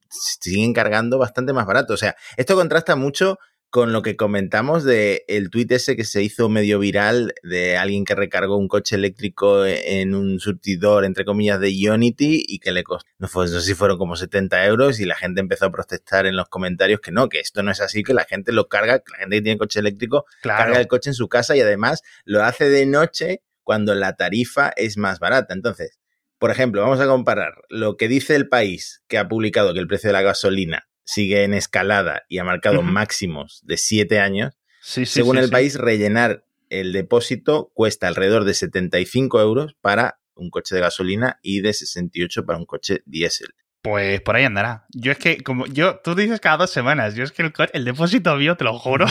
Siguen 0.09 0.75
cargando 0.75 1.19
bastante 1.19 1.53
más 1.53 1.67
barato. 1.67 1.95
O 1.95 1.97
sea, 1.97 2.17
esto 2.37 2.57
contrasta 2.57 2.97
mucho 2.97 3.39
con 3.73 3.95
lo 3.95 4.03
que 4.03 4.17
comentamos 4.17 4.85
de 4.85 5.25
el 5.29 5.49
tuit 5.49 5.73
ese 5.73 5.97
que 5.97 6.05
se 6.05 6.23
hizo 6.23 6.51
medio 6.51 6.79
viral 6.79 7.33
de 7.43 7.79
alguien 7.79 8.05
que 8.05 8.15
recargó 8.15 8.59
un 8.59 8.69
coche 8.69 8.97
eléctrico 8.97 9.65
en 9.65 10.15
un 10.15 10.41
surtidor, 10.41 11.07
entre 11.07 11.25
comillas, 11.25 11.59
de 11.59 11.75
Ionity 11.75 12.45
y 12.47 12.59
que 12.59 12.71
le 12.71 12.85
costó, 12.85 13.09
no, 13.17 13.29
fue, 13.29 13.47
no 13.47 13.61
sé 13.61 13.63
si 13.63 13.75
fueron 13.75 13.97
como 13.97 14.15
70 14.15 14.67
euros 14.67 15.01
y 15.01 15.07
la 15.07 15.15
gente 15.15 15.41
empezó 15.41 15.65
a 15.65 15.73
protestar 15.73 16.27
en 16.27 16.37
los 16.37 16.51
comentarios 16.51 17.01
que 17.01 17.13
no, 17.13 17.31
que 17.31 17.41
esto 17.41 17.63
no 17.63 17.71
es 17.71 17.81
así, 17.81 18.03
que 18.03 18.13
la 18.13 18.27
gente 18.27 18.53
lo 18.53 18.69
carga, 18.69 18.99
que 18.99 19.11
la 19.13 19.19
gente 19.21 19.37
que 19.37 19.43
tiene 19.43 19.59
coche 19.59 19.81
eléctrico 19.81 20.27
carga 20.43 20.79
el 20.79 20.87
coche 20.87 21.09
en 21.09 21.15
su 21.15 21.31
casa 21.31 21.57
y 21.57 21.63
además 21.63 22.03
lo 22.27 22.45
hace 22.45 22.69
de 22.69 22.85
noche 22.85 23.41
cuando 23.63 23.95
la 23.95 24.17
tarifa 24.17 24.71
es 24.77 24.99
más 24.99 25.19
barata. 25.19 25.55
Entonces, 25.55 25.99
por 26.39 26.51
ejemplo, 26.51 26.83
vamos 26.83 27.01
a 27.01 27.07
comparar 27.07 27.55
lo 27.71 27.97
que 27.97 28.09
dice 28.09 28.37
el 28.37 28.51
país 28.51 29.03
que 29.09 29.17
ha 29.17 29.29
publicado 29.29 29.73
que 29.73 29.81
el 29.81 29.87
precio 29.87 30.11
de 30.11 30.13
la 30.13 30.21
gasolina 30.21 30.91
sigue 31.05 31.45
en 31.45 31.55
escalada 31.55 32.23
y 32.29 32.39
ha 32.39 32.45
marcado 32.45 32.83
máximos 32.83 33.61
de 33.65 33.77
7 33.77 34.21
años, 34.21 34.55
según 34.81 35.39
el 35.39 35.51
país, 35.51 35.77
rellenar 35.77 36.45
el 36.69 36.93
depósito 36.93 37.71
cuesta 37.75 38.09
alrededor 38.09 38.45
de 38.45 38.55
75 38.55 39.41
euros 39.41 39.77
para 39.81 40.21
un 40.35 40.51
coche 40.51 40.75
de 40.75 40.81
gasolina 40.81 41.39
y 41.43 41.61
de 41.61 41.73
68 41.73 42.47
para 42.47 42.59
un 42.59 42.65
coche 42.65 43.03
diésel. 43.05 43.49
Pues 43.83 44.21
por 44.21 44.37
ahí 44.37 44.45
andará. 44.45 44.87
Yo 44.95 45.13
es 45.13 45.19
que, 45.19 45.43
como 45.43 45.67
yo, 45.67 46.01
tú 46.03 46.15
dices 46.15 46.41
cada 46.41 46.59
dos 46.59 46.71
semanas, 46.71 47.15
yo 47.15 47.25
es 47.25 47.33
que 47.33 47.43
el, 47.43 47.53
el 47.73 47.85
depósito 47.85 48.37
mío, 48.37 48.57
te 48.57 48.65
lo 48.65 48.79
juro, 48.79 49.07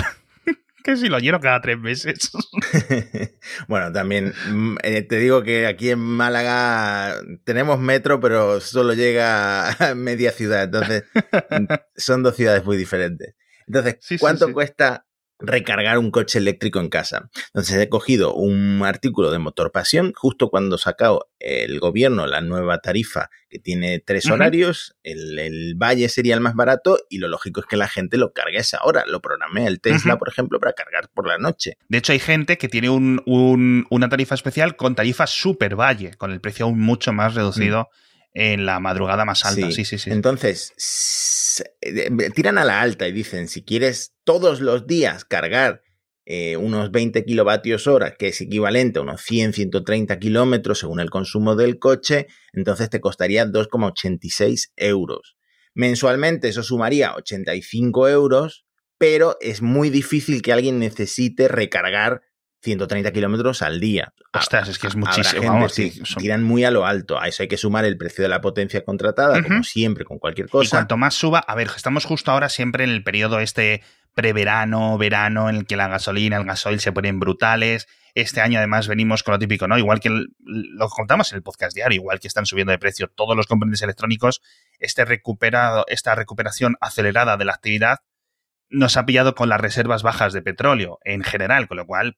que 0.84 0.98
si 0.98 1.08
lo 1.08 1.20
lleno 1.20 1.40
cada 1.40 1.62
tres 1.62 1.78
meses. 1.78 2.32
bueno, 3.68 3.92
también 3.92 4.34
mm, 4.50 4.78
eh, 4.84 5.02
te 5.04 5.18
digo 5.18 5.44
que 5.44 5.68
aquí 5.68 5.90
en 5.90 6.00
Málaga 6.00 7.16
tenemos 7.44 7.80
metro, 7.80 8.20
pero 8.20 8.60
solo 8.60 8.94
llega 8.94 9.72
a 9.72 9.96
media 9.96 10.32
ciudad. 10.32 10.64
Entonces, 10.64 11.04
son 11.96 12.24
dos 12.24 12.36
ciudades 12.36 12.64
muy 12.66 12.78
diferentes. 12.78 13.36
Entonces, 13.68 13.98
¿cuánto 14.20 14.52
cuesta 14.52 15.06
recargar 15.42 15.98
un 15.98 16.12
coche 16.12 16.40
eléctrico 16.40 16.80
en 16.80 16.90
casa. 16.90 17.30
Entonces 17.48 17.78
he 17.78 17.90
cogido 17.90 18.34
un 18.34 18.82
artículo 18.84 19.32
de 19.32 19.40
Motor 19.40 19.72
Pasión, 19.72 20.14
justo 20.16 20.50
cuando 20.50 20.78
sacó 20.78 21.30
el 21.40 21.80
gobierno 21.80 22.28
la 22.28 22.42
nueva 22.42 22.80
tarifa 22.80 23.30
que 23.50 23.60
tiene 23.60 24.00
tres 24.00 24.30
horarios, 24.30 24.96
el, 25.04 25.76
Valle 25.76 26.08
sería 26.10 26.36
el 26.36 26.42
más 26.42 26.56
barato 26.56 27.00
y 27.10 27.18
lo 27.18 27.28
lógico 27.28 27.60
es 27.60 27.66
que 27.66 27.76
la 27.76 27.88
gente 27.88 28.18
lo 28.18 28.32
cargue 28.34 28.58
a 28.58 28.62
esa 28.62 28.80
hora. 28.84 29.04
Lo 29.06 29.22
programé 29.22 29.68
el 29.68 29.82
Tesla, 29.82 30.18
por 30.18 30.30
ejemplo, 30.30 30.60
para 30.60 30.74
cargar 30.74 31.10
por 31.14 31.28
la 31.28 31.38
noche. 31.38 31.78
De 31.90 31.98
hecho, 31.98 32.14
hay 32.14 32.20
gente 32.20 32.58
que 32.58 32.70
tiene 32.70 32.90
una 32.90 34.10
tarifa 34.10 34.36
especial 34.36 34.76
con 34.76 34.96
tarifa 34.96 35.28
Super 35.28 35.76
Valle, 35.76 36.14
con 36.16 36.32
el 36.32 36.40
precio 36.40 36.66
aún 36.66 36.80
mucho 36.80 37.12
más 37.12 37.36
reducido. 37.36 37.90
Mm. 37.92 38.11
En 38.34 38.66
la 38.66 38.80
madrugada 38.80 39.26
más 39.26 39.46
alta, 39.46 39.72
sí, 39.72 39.84
sí, 39.84 39.98
sí. 39.98 40.10
Entonces, 40.10 40.74
tiran 42.34 42.58
a 42.58 42.64
la 42.66 42.82
alta 42.82 43.08
y 43.08 43.12
dicen, 43.12 43.48
si 43.48 43.64
quieres 43.64 44.14
todos 44.24 44.62
los 44.62 44.88
días 44.88 45.26
cargar 45.26 45.82
eh, 46.26 46.56
unos 46.56 46.92
20 46.92 47.26
kilovatios 47.26 47.88
hora, 47.88 48.16
que 48.16 48.28
es 48.30 48.40
equivalente 48.40 49.00
a 49.00 49.02
unos 49.02 49.22
100, 49.22 49.54
130 49.54 50.18
kilómetros 50.20 50.80
según 50.80 51.00
el 51.00 51.10
consumo 51.10 51.56
del 51.56 51.78
coche, 51.78 52.28
entonces 52.54 52.90
te 52.90 53.02
costaría 53.02 53.46
2,86 53.46 54.72
euros. 54.78 55.36
Mensualmente 55.74 56.48
eso 56.48 56.64
sumaría 56.64 57.16
85 57.16 58.08
euros, 58.08 58.66
pero 58.98 59.36
es 59.42 59.62
muy 59.62 59.90
difícil 59.90 60.42
que 60.42 60.54
alguien 60.54 60.80
necesite 60.80 61.48
recargar 61.48 62.22
130 62.62 63.12
kilómetros 63.12 63.62
al 63.62 63.80
día. 63.80 64.14
Ostras, 64.34 64.70
es 64.70 64.80
que 64.80 64.88
es 64.88 64.96
muchísimo. 64.96 65.52
Vamos, 65.52 65.74
Tiran 66.18 66.44
muy 66.44 66.64
a 66.64 66.72
lo 66.72 66.86
alto. 66.86 67.20
A 67.20 67.28
eso 67.28 67.44
hay 67.44 67.50
que 67.50 67.58
sumar 67.58 67.86
el 67.86 67.98
precio 67.98 68.24
de 68.24 68.30
la 68.30 68.42
potencia 68.42 68.84
contratada, 68.84 69.42
como 69.44 69.64
siempre, 69.64 70.06
con 70.06 70.20
cualquier 70.20 70.48
cosa. 70.48 70.68
Y 70.68 70.70
cuanto 70.70 70.98
más 70.98 71.16
suba, 71.16 71.40
a 71.40 71.56
ver, 71.56 71.70
estamos 71.76 72.06
justo 72.06 72.32
ahora 72.32 72.50
siempre 72.50 72.84
en 72.84 72.92
el 72.92 73.04
periodo 73.04 73.40
este 73.40 73.82
preverano, 74.14 74.98
verano, 74.98 75.50
en 75.50 75.56
el 75.56 75.66
que 75.66 75.76
la 75.76 75.88
gasolina, 75.88 76.38
el 76.38 76.46
gasoil 76.46 76.80
se 76.80 76.92
ponen 76.92 77.20
brutales. 77.20 77.88
Este 78.14 78.42
año 78.42 78.58
además 78.58 78.88
venimos 78.88 79.24
con 79.24 79.34
lo 79.34 79.40
típico, 79.40 79.68
¿no? 79.68 79.78
Igual 79.78 80.00
que 80.00 80.10
lo 80.10 80.90
contamos 80.90 81.32
en 81.32 81.38
el 81.38 81.44
podcast 81.44 81.74
diario, 81.74 82.02
igual 82.02 82.20
que 82.20 82.28
están 82.28 82.46
subiendo 82.46 82.72
de 82.72 82.78
precio 82.78 83.08
todos 83.08 83.38
los 83.38 83.48
componentes 83.48 83.82
electrónicos, 83.82 84.42
este 84.80 85.06
recuperado, 85.06 85.86
esta 85.88 86.14
recuperación 86.14 86.76
acelerada 86.82 87.38
de 87.38 87.46
la 87.46 87.54
actividad 87.54 88.00
nos 88.70 88.98
ha 88.98 89.06
pillado 89.06 89.36
con 89.36 89.50
las 89.50 89.62
reservas 89.62 90.02
bajas 90.04 90.34
de 90.34 90.42
petróleo 90.42 91.00
en 91.04 91.24
general, 91.24 91.68
con 91.68 91.78
lo 91.78 91.86
cual 91.86 92.18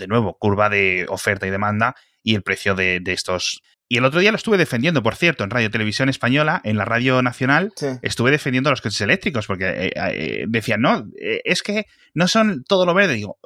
de 0.00 0.08
nuevo, 0.08 0.36
curva 0.38 0.68
de 0.68 1.06
oferta 1.08 1.46
y 1.46 1.50
demanda 1.50 1.94
y 2.22 2.34
el 2.34 2.42
precio 2.42 2.74
de, 2.74 3.00
estos. 3.06 3.62
Y 3.88 3.98
el 3.98 4.04
otro 4.04 4.20
día 4.20 4.30
lo 4.32 4.36
estuve 4.36 4.58
defendiendo, 4.58 5.02
por 5.02 5.14
cierto, 5.14 5.44
en 5.44 5.50
Radio 5.50 5.70
Televisión 5.70 6.08
Española, 6.08 6.60
en 6.64 6.76
la 6.76 6.84
Radio 6.84 7.22
Nacional, 7.22 7.72
estuve 8.02 8.30
defendiendo 8.30 8.68
a 8.68 8.72
los 8.72 8.80
coches 8.80 9.00
eléctricos, 9.00 9.46
porque 9.46 9.68
eh, 9.68 9.92
eh, 9.94 10.44
decían, 10.48 10.80
no, 10.80 11.06
eh, 11.20 11.40
es 11.44 11.62
que 11.62 11.86
no 12.14 12.28
son 12.28 12.64
todo 12.64 12.86
lo 12.86 12.94
verde. 12.94 13.14
Digo, 13.14 13.38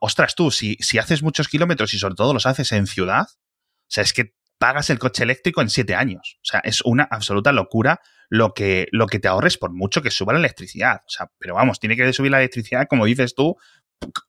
ostras, 0.00 0.34
tú, 0.34 0.50
si, 0.50 0.76
si 0.80 0.98
haces 0.98 1.22
muchos 1.22 1.48
kilómetros 1.48 1.94
y 1.94 1.98
sobre 1.98 2.14
todo 2.14 2.34
los 2.34 2.46
haces 2.46 2.70
en 2.72 2.86
ciudad, 2.86 3.22
o 3.22 3.88
sea, 3.88 4.02
es 4.02 4.12
que 4.12 4.34
pagas 4.58 4.90
el 4.90 4.98
coche 4.98 5.24
eléctrico 5.24 5.60
en 5.60 5.70
siete 5.70 5.94
años. 5.94 6.38
O 6.38 6.44
sea, 6.44 6.60
es 6.60 6.82
una 6.82 7.02
absoluta 7.02 7.50
locura 7.50 8.00
lo 8.28 8.54
que, 8.54 8.86
lo 8.92 9.06
que 9.08 9.18
te 9.18 9.28
ahorres 9.28 9.58
por 9.58 9.72
mucho 9.72 10.02
que 10.02 10.10
suba 10.10 10.32
la 10.32 10.38
electricidad. 10.38 11.00
O 11.04 11.10
sea, 11.10 11.26
pero 11.38 11.54
vamos, 11.54 11.80
tiene 11.80 11.96
que 11.96 12.12
subir 12.12 12.30
la 12.30 12.38
electricidad, 12.38 12.86
como 12.88 13.04
dices 13.04 13.34
tú, 13.34 13.56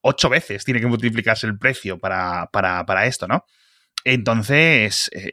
ocho 0.01 0.29
veces 0.29 0.63
tiene 0.63 0.79
que 0.79 0.87
multiplicarse 0.87 1.47
el 1.47 1.57
precio 1.57 1.99
para, 1.99 2.49
para, 2.51 3.05
esto, 3.05 3.27
¿no? 3.27 3.45
Entonces, 4.05 5.09
eh, 5.13 5.31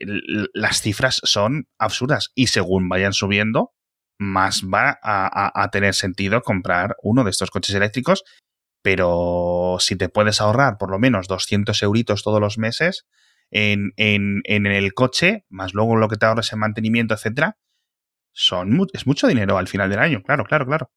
las 0.55 0.81
cifras 0.81 1.20
son 1.24 1.68
absurdas 1.79 2.31
y 2.35 2.48
según 2.48 2.88
vayan 2.88 3.12
subiendo, 3.12 3.72
más 4.18 4.62
va 4.62 4.98
a, 5.03 5.70
tener 5.72 5.94
sentido 5.94 6.42
comprar 6.42 6.96
uno 7.03 7.24
de 7.24 7.31
estos 7.31 7.50
coches 7.50 7.74
eléctricos. 7.74 8.24
Pero 8.83 9.76
si 9.79 9.96
te 9.96 10.09
puedes 10.09 10.40
ahorrar 10.40 10.79
por 10.79 10.90
lo 10.90 10.98
menos 10.98 11.29
200 11.29 11.83
euritos 11.83 12.22
todos 12.22 12.40
los 12.40 12.57
meses 12.57 13.07
en, 13.50 13.92
en, 13.96 14.40
en 14.44 14.66
el 14.66 14.94
coche, 14.94 15.44
más 15.50 15.74
luego 15.74 15.96
lo 15.96 16.09
que 16.09 16.16
te 16.16 16.26
ahorres 16.26 16.53
en 16.53 16.61
mantenimiento, 16.61 17.14
etcétera, 17.14 17.59
son, 18.33 18.87
es 18.92 19.07
mucho 19.07 19.26
dinero 19.26 19.59
al 19.59 19.68
final 19.68 19.90
del 19.90 19.98
año, 19.98 20.22
claro, 20.22 20.44
claro, 20.44 20.66
claro. 20.66 20.90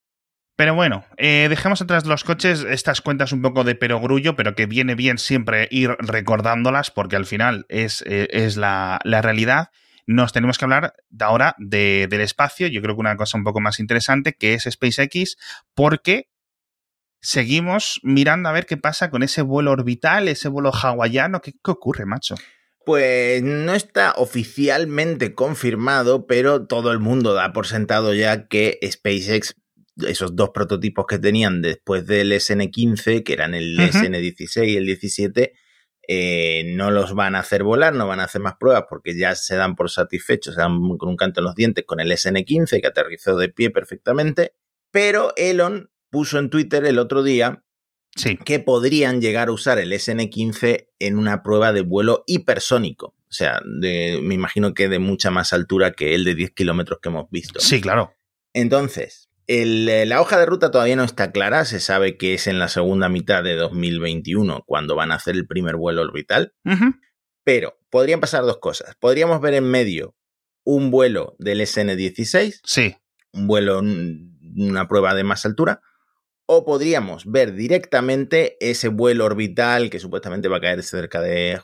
Pero 0.55 0.75
bueno, 0.75 1.03
eh, 1.17 1.47
dejemos 1.49 1.81
atrás 1.81 2.05
los 2.05 2.23
coches 2.23 2.63
estas 2.69 3.01
cuentas 3.01 3.31
un 3.31 3.41
poco 3.41 3.63
de 3.63 3.73
perogrullo, 3.73 4.35
pero 4.35 4.53
que 4.53 4.67
viene 4.67 4.93
bien 4.93 5.17
siempre 5.17 5.67
ir 5.71 5.95
recordándolas 5.99 6.91
porque 6.91 7.15
al 7.15 7.25
final 7.25 7.65
es, 7.69 8.03
eh, 8.05 8.27
es 8.31 8.55
la, 8.55 8.99
realidad. 9.03 9.69
Nos 10.05 10.31
tenemos 10.31 10.57
que 10.57 10.65
hablar 10.65 10.93
ahora 11.19 11.55
de, 11.57 12.07
del 12.07 12.21
espacio, 12.21 12.67
yo 12.67 12.81
creo 12.81 12.95
que 12.95 13.01
una 13.01 13.17
cosa 13.17 13.37
un 13.37 13.43
poco 13.43 13.61
más 13.61 13.79
interesante 13.79 14.33
que 14.33 14.53
es 14.53 14.67
SpaceX, 14.69 15.37
porque 15.73 16.29
seguimos 17.19 17.99
mirando 18.03 18.49
a 18.49 18.51
ver 18.51 18.67
qué 18.67 18.77
pasa 18.77 19.09
con 19.09 19.23
ese 19.23 19.41
vuelo 19.41 19.71
orbital, 19.71 20.27
ese 20.27 20.49
vuelo 20.49 20.71
hawaiano. 20.71 21.41
¿Qué, 21.41 21.53
qué 21.53 21.71
ocurre, 21.71 22.05
macho? 22.05 22.35
Pues 22.85 23.41
no 23.41 23.73
está 23.73 24.13
oficialmente 24.17 25.33
confirmado, 25.33 26.27
pero 26.27 26.67
todo 26.67 26.91
el 26.91 26.99
mundo 26.99 27.33
da 27.33 27.53
por 27.53 27.65
sentado 27.65 28.13
ya 28.13 28.47
que 28.47 28.77
SpaceX 28.83 29.55
esos 30.07 30.35
dos 30.35 30.49
prototipos 30.49 31.05
que 31.07 31.19
tenían 31.19 31.61
después 31.61 32.05
del 32.05 32.31
SN15, 32.31 33.23
que 33.23 33.33
eran 33.33 33.53
el 33.53 33.77
SN16 33.77 34.67
y 34.67 34.77
el 34.77 34.85
17, 34.85 35.53
eh, 36.07 36.63
no 36.75 36.91
los 36.91 37.13
van 37.13 37.35
a 37.35 37.39
hacer 37.39 37.63
volar, 37.63 37.93
no 37.93 38.07
van 38.07 38.19
a 38.19 38.25
hacer 38.25 38.41
más 38.41 38.55
pruebas 38.59 38.85
porque 38.89 39.17
ya 39.17 39.35
se 39.35 39.55
dan 39.55 39.75
por 39.75 39.89
satisfechos, 39.89 40.55
se 40.55 40.61
dan 40.61 40.97
con 40.97 41.09
un 41.09 41.15
canto 41.15 41.39
en 41.39 41.45
los 41.45 41.55
dientes 41.55 41.85
con 41.85 41.99
el 41.99 42.11
SN15 42.11 42.81
que 42.81 42.87
aterrizó 42.87 43.37
de 43.37 43.49
pie 43.49 43.69
perfectamente. 43.69 44.53
Pero 44.91 45.33
Elon 45.37 45.91
puso 46.09 46.39
en 46.39 46.49
Twitter 46.49 46.85
el 46.85 46.99
otro 46.99 47.23
día 47.23 47.63
que 48.45 48.59
podrían 48.59 49.21
llegar 49.21 49.47
a 49.47 49.53
usar 49.53 49.79
el 49.79 49.91
SN15 49.91 50.89
en 50.99 51.17
una 51.17 51.41
prueba 51.41 51.73
de 51.73 51.81
vuelo 51.81 52.23
hipersónico. 52.27 53.07
O 53.07 53.35
sea, 53.35 53.59
de, 53.65 54.19
me 54.21 54.35
imagino 54.35 54.75
que 54.75 54.87
de 54.87 54.99
mucha 54.99 55.31
más 55.31 55.53
altura 55.53 55.93
que 55.93 56.13
el 56.13 56.23
de 56.23 56.35
10 56.35 56.51
kilómetros 56.51 56.99
que 57.01 57.09
hemos 57.09 57.31
visto. 57.31 57.59
Sí, 57.59 57.81
claro. 57.81 58.13
Entonces, 58.53 59.29
eh, 59.47 60.05
la 60.05 60.21
hoja 60.21 60.39
de 60.39 60.45
ruta 60.45 60.71
todavía 60.71 60.95
no 60.95 61.03
está 61.03 61.31
clara, 61.31 61.65
se 61.65 61.79
sabe 61.79 62.17
que 62.17 62.33
es 62.33 62.47
en 62.47 62.59
la 62.59 62.67
segunda 62.67 63.09
mitad 63.09 63.43
de 63.43 63.55
2021 63.55 64.63
cuando 64.65 64.95
van 64.95 65.11
a 65.11 65.15
hacer 65.15 65.35
el 65.35 65.47
primer 65.47 65.75
vuelo 65.75 66.01
orbital, 66.01 66.53
pero 67.43 67.77
podrían 67.89 68.19
pasar 68.19 68.43
dos 68.43 68.59
cosas. 68.59 68.95
Podríamos 68.99 69.41
ver 69.41 69.55
en 69.55 69.65
medio 69.65 70.15
un 70.63 70.91
vuelo 70.91 71.35
del 71.39 71.61
SN16, 71.61 72.61
sí. 72.63 72.95
un 73.33 73.47
vuelo, 73.47 73.79
una 73.79 74.87
prueba 74.87 75.13
de 75.13 75.23
más 75.23 75.45
altura, 75.45 75.81
o 76.45 76.65
podríamos 76.65 77.29
ver 77.29 77.53
directamente 77.53 78.57
ese 78.59 78.87
vuelo 78.87 79.25
orbital 79.25 79.89
que 79.89 79.99
supuestamente 79.99 80.47
va 80.47 80.57
a 80.57 80.61
caer 80.61 80.83
cerca 80.83 81.21
de, 81.21 81.59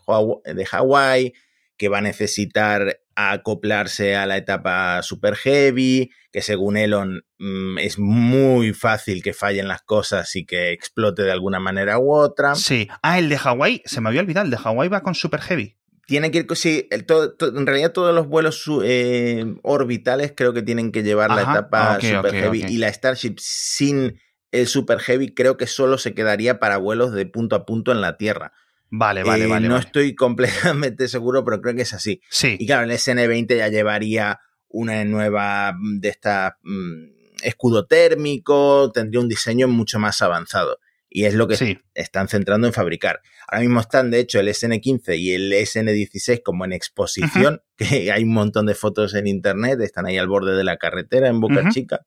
de 0.46 0.66
Hawái, 0.66 1.34
que 1.78 1.90
va 1.90 2.00
a 2.00 2.02
necesitar 2.02 3.00
acoplarse 3.20 4.16
a 4.16 4.26
la 4.26 4.38
etapa 4.38 5.02
super 5.04 5.36
heavy, 5.36 6.10
que 6.32 6.42
según 6.42 6.78
Elon 6.78 7.26
mm, 7.38 7.78
es 7.80 8.00
muy 8.00 8.74
fácil 8.74 9.22
que 9.22 9.34
fallen 9.34 9.68
las 9.68 9.82
cosas 9.82 10.36
y 10.36 10.46
que 10.46 10.72
explote 10.72 11.24
de 11.24 11.32
alguna 11.32 11.60
manera 11.60 12.00
u 12.00 12.14
otra. 12.14 12.56
Sí. 12.56 12.88
Ah, 13.02 13.20
el 13.20 13.28
de 13.28 13.38
Hawái, 13.38 13.82
se 13.86 14.00
me 14.00 14.10
había 14.10 14.22
olvidado, 14.22 14.46
el 14.46 14.52
de 14.52 14.58
Hawái 14.58 14.88
va 14.88 15.02
con 15.02 15.16
super 15.16 15.42
heavy. 15.42 15.76
Tiene 16.08 16.32
que 16.32 16.40
ir, 16.40 16.48
sí, 16.56 16.88
en 16.90 17.68
realidad 17.68 17.92
todos 17.92 18.16
los 18.16 18.28
vuelos 18.28 18.66
eh, 18.84 19.46
orbitales 19.62 20.34
creo 20.36 20.54
que 20.54 20.64
tienen 20.64 20.92
que 20.92 21.04
llevar 21.04 21.30
la 21.30 21.42
etapa 21.42 22.00
super 22.02 22.34
heavy 22.34 22.66
y 22.68 22.78
la 22.78 22.92
Starship 22.92 23.36
sin 23.38 24.20
el 24.52 24.66
super 24.66 25.00
heavy 25.00 25.34
creo 25.36 25.58
que 25.58 25.68
solo 25.68 26.00
se 26.00 26.16
quedaría 26.16 26.60
para 26.60 26.78
vuelos 26.78 27.14
de 27.14 27.28
punto 27.28 27.56
a 27.56 27.66
punto 27.66 27.92
en 27.92 28.02
la 28.02 28.18
Tierra. 28.18 28.54
Vale, 28.92 29.24
vale, 29.24 29.48
vale. 29.48 29.68
No 29.68 29.78
estoy 29.78 30.16
completamente 30.16 31.08
seguro, 31.08 31.44
pero 31.44 31.62
creo 31.62 31.76
que 31.76 31.84
es 31.84 31.94
así. 31.94 32.22
Sí. 32.30 32.58
Y 32.60 32.66
claro, 32.66 32.84
el 32.84 32.92
SN20 32.92 33.58
ya 33.58 33.68
llevaría 33.70 34.40
una 34.68 35.04
nueva 35.06 35.74
mm, 35.78 36.00
de 36.00 36.10
esta 36.10 36.58
mm, 36.64 37.20
escudo 37.44 37.86
térmico, 37.86 38.92
tendría 38.92 39.22
un 39.22 39.30
diseño 39.30 39.68
mucho 39.68 40.00
más 40.00 40.22
avanzado. 40.22 40.80
Y 41.12 41.26
es 41.26 41.34
lo 41.34 41.48
que 41.48 41.80
están 41.96 42.28
centrando 42.28 42.68
en 42.68 42.74
fabricar. 42.74 43.22
Ahora 43.48 43.62
mismo 43.62 43.80
están, 43.80 44.12
de 44.12 44.20
hecho, 44.20 44.40
el 44.40 44.48
SN15 44.48 45.18
y 45.18 45.34
el 45.34 45.52
SN16 45.54 46.44
como 46.44 46.66
en 46.66 46.74
exposición, 46.74 47.64
que 47.78 48.12
hay 48.12 48.24
un 48.24 48.34
montón 48.34 48.68
de 48.68 48.76
fotos 48.76 49.16
en 49.16 49.26
internet, 49.26 49.80
están 49.82 50.06
ahí 50.06 50.20
al 50.20 50.28
borde 50.28 50.56
de 50.56 50.64
la 50.64 50.78
carretera 50.78 51.28
en 51.30 51.40
Boca 51.40 51.68
Chica 51.72 52.06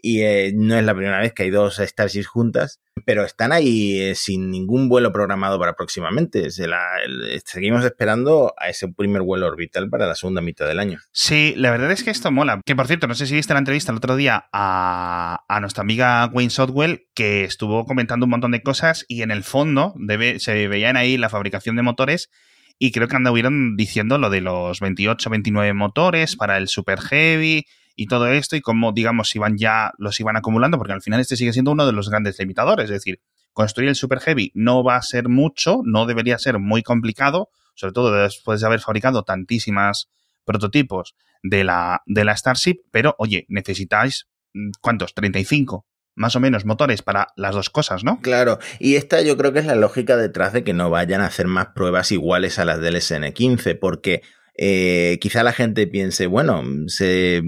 y 0.00 0.22
eh, 0.22 0.52
no 0.54 0.76
es 0.76 0.84
la 0.84 0.94
primera 0.94 1.20
vez 1.20 1.32
que 1.32 1.44
hay 1.44 1.50
dos 1.50 1.76
Starships 1.76 2.26
juntas, 2.26 2.80
pero 3.04 3.24
están 3.24 3.52
ahí 3.52 4.00
eh, 4.00 4.14
sin 4.14 4.50
ningún 4.50 4.88
vuelo 4.88 5.12
programado 5.12 5.58
para 5.58 5.74
próximamente. 5.74 6.48
seguimos 6.50 7.84
esperando 7.84 8.54
a 8.58 8.68
ese 8.68 8.88
primer 8.88 9.22
vuelo 9.22 9.46
orbital 9.46 9.88
para 9.88 10.06
la 10.06 10.14
segunda 10.14 10.40
mitad 10.40 10.66
del 10.66 10.78
año. 10.78 11.00
Sí, 11.12 11.54
la 11.56 11.70
verdad 11.70 11.90
es 11.90 12.04
que 12.04 12.10
esto 12.10 12.30
mola. 12.30 12.60
Que 12.64 12.76
por 12.76 12.86
cierto, 12.86 13.06
no 13.06 13.14
sé 13.14 13.26
si 13.26 13.34
viste 13.34 13.52
la 13.52 13.60
entrevista 13.60 13.92
el 13.92 13.98
otro 13.98 14.16
día 14.16 14.48
a, 14.52 15.58
nuestra 15.60 15.82
amiga 15.82 16.30
Wayne 16.32 16.50
Sotwell, 16.50 17.08
que 17.14 17.44
estuvo 17.44 17.84
comentando 17.84 18.26
un 18.26 18.30
montón 18.30 18.52
de 18.52 18.62
cosas 18.62 19.04
y 19.08 19.22
en 19.22 19.30
el 19.30 19.42
fondo 19.42 19.94
se 20.38 20.68
veían 20.68 20.96
ahí 20.96 21.16
la 21.16 21.28
fabricación 21.28 21.76
de 21.76 21.82
motores 21.82 22.30
y 22.78 22.92
creo 22.92 23.08
que 23.08 23.16
anduvieron 23.16 23.76
diciendo 23.76 24.18
lo 24.18 24.30
de 24.30 24.40
los 24.40 24.78
28, 24.80 25.30
29 25.30 25.72
motores 25.74 26.36
para 26.36 26.56
el 26.56 26.68
Super 26.68 27.00
Heavy 27.00 27.66
y 27.98 28.06
todo 28.06 28.28
esto 28.28 28.54
y 28.54 28.60
cómo, 28.60 28.92
digamos, 28.92 29.34
iban 29.34 29.58
ya, 29.58 29.92
los 29.98 30.20
iban 30.20 30.36
acumulando, 30.36 30.78
porque 30.78 30.92
al 30.92 31.02
final 31.02 31.18
este 31.18 31.36
sigue 31.36 31.52
siendo 31.52 31.72
uno 31.72 31.84
de 31.84 31.92
los 31.92 32.08
grandes 32.08 32.38
limitadores, 32.38 32.84
es 32.84 32.90
decir, 32.90 33.20
construir 33.52 33.88
el 33.88 33.96
Super 33.96 34.20
Heavy 34.20 34.52
no 34.54 34.84
va 34.84 34.94
a 34.94 35.02
ser 35.02 35.28
mucho, 35.28 35.80
no 35.84 36.06
debería 36.06 36.38
ser 36.38 36.60
muy 36.60 36.84
complicado, 36.84 37.50
sobre 37.74 37.92
todo 37.92 38.12
después 38.12 38.60
de 38.60 38.68
haber 38.68 38.78
fabricado 38.78 39.24
tantísimas 39.24 40.08
prototipos 40.44 41.16
de 41.42 41.64
la, 41.64 42.02
de 42.06 42.24
la 42.24 42.36
Starship, 42.36 42.82
pero 42.92 43.16
oye, 43.18 43.46
necesitáis, 43.48 44.28
mm, 44.54 44.70
¿cuántos? 44.80 45.12
35 45.14 45.84
más 46.14 46.34
o 46.34 46.40
menos 46.40 46.64
motores 46.64 47.02
para 47.02 47.28
las 47.36 47.54
dos 47.54 47.70
cosas, 47.70 48.02
¿no? 48.02 48.20
Claro, 48.20 48.58
y 48.80 48.96
esta 48.96 49.22
yo 49.22 49.36
creo 49.36 49.52
que 49.52 49.60
es 49.60 49.66
la 49.66 49.76
lógica 49.76 50.16
detrás 50.16 50.52
de 50.52 50.64
que 50.64 50.72
no 50.72 50.90
vayan 50.90 51.20
a 51.20 51.26
hacer 51.26 51.46
más 51.46 51.68
pruebas 51.68 52.10
iguales 52.10 52.58
a 52.58 52.64
las 52.64 52.80
del 52.80 52.96
SN15, 52.96 53.78
porque 53.78 54.22
eh, 54.60 55.18
quizá 55.20 55.44
la 55.44 55.52
gente 55.52 55.86
piense, 55.86 56.26
bueno, 56.26 56.64
se, 56.88 57.42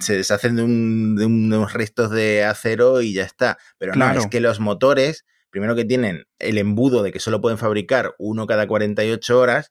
se 0.00 0.16
deshacen 0.16 0.56
de, 0.56 1.26
unos 1.26 1.74
restos 1.74 2.10
de 2.10 2.44
acero 2.44 3.02
y 3.02 3.12
ya 3.12 3.24
está, 3.24 3.58
pero 3.76 3.94
no, 3.94 4.10
es 4.10 4.26
que 4.26 4.40
los 4.40 4.58
motores, 4.58 5.26
primero 5.50 5.76
que 5.76 5.84
tienen 5.84 6.24
el 6.38 6.56
embudo 6.56 7.02
de 7.02 7.12
que 7.12 7.20
solo 7.20 7.42
pueden 7.42 7.58
fabricar 7.58 8.14
uno 8.18 8.46
cada 8.46 8.66
48 8.66 9.38
horas, 9.38 9.70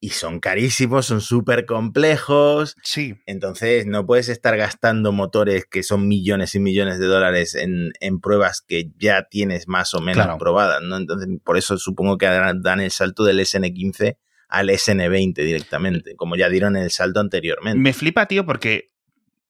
y 0.00 0.10
son 0.10 0.40
carísimos, 0.40 1.06
son 1.06 1.22
súper 1.22 1.64
complejos. 1.64 2.76
Sí. 2.82 3.14
Entonces 3.24 3.86
no 3.86 4.04
puedes 4.04 4.28
estar 4.28 4.54
gastando 4.56 5.12
motores 5.12 5.64
que 5.64 5.82
son 5.82 6.08
millones 6.08 6.54
y 6.54 6.60
millones 6.60 6.98
de 6.98 7.06
dólares 7.06 7.54
en, 7.54 8.20
pruebas 8.20 8.60
que 8.60 8.90
ya 8.98 9.26
tienes 9.30 9.66
más 9.66 9.94
o 9.94 10.00
menos 10.00 10.26
probadas, 10.38 10.82
¿no? 10.82 10.96
Entonces, 10.96 11.28
por 11.42 11.56
eso 11.56 11.78
supongo 11.78 12.18
que 12.18 12.26
dan 12.26 12.80
el 12.80 12.90
salto 12.90 13.24
del 13.24 13.40
SN15 13.40 14.18
al 14.58 14.68
SN20 14.70 15.34
directamente, 15.34 16.14
como 16.16 16.36
ya 16.36 16.48
dieron 16.48 16.76
el 16.76 16.90
salto 16.90 17.20
anteriormente. 17.20 17.78
Me 17.78 17.92
flipa, 17.92 18.26
tío, 18.26 18.44
porque 18.46 18.92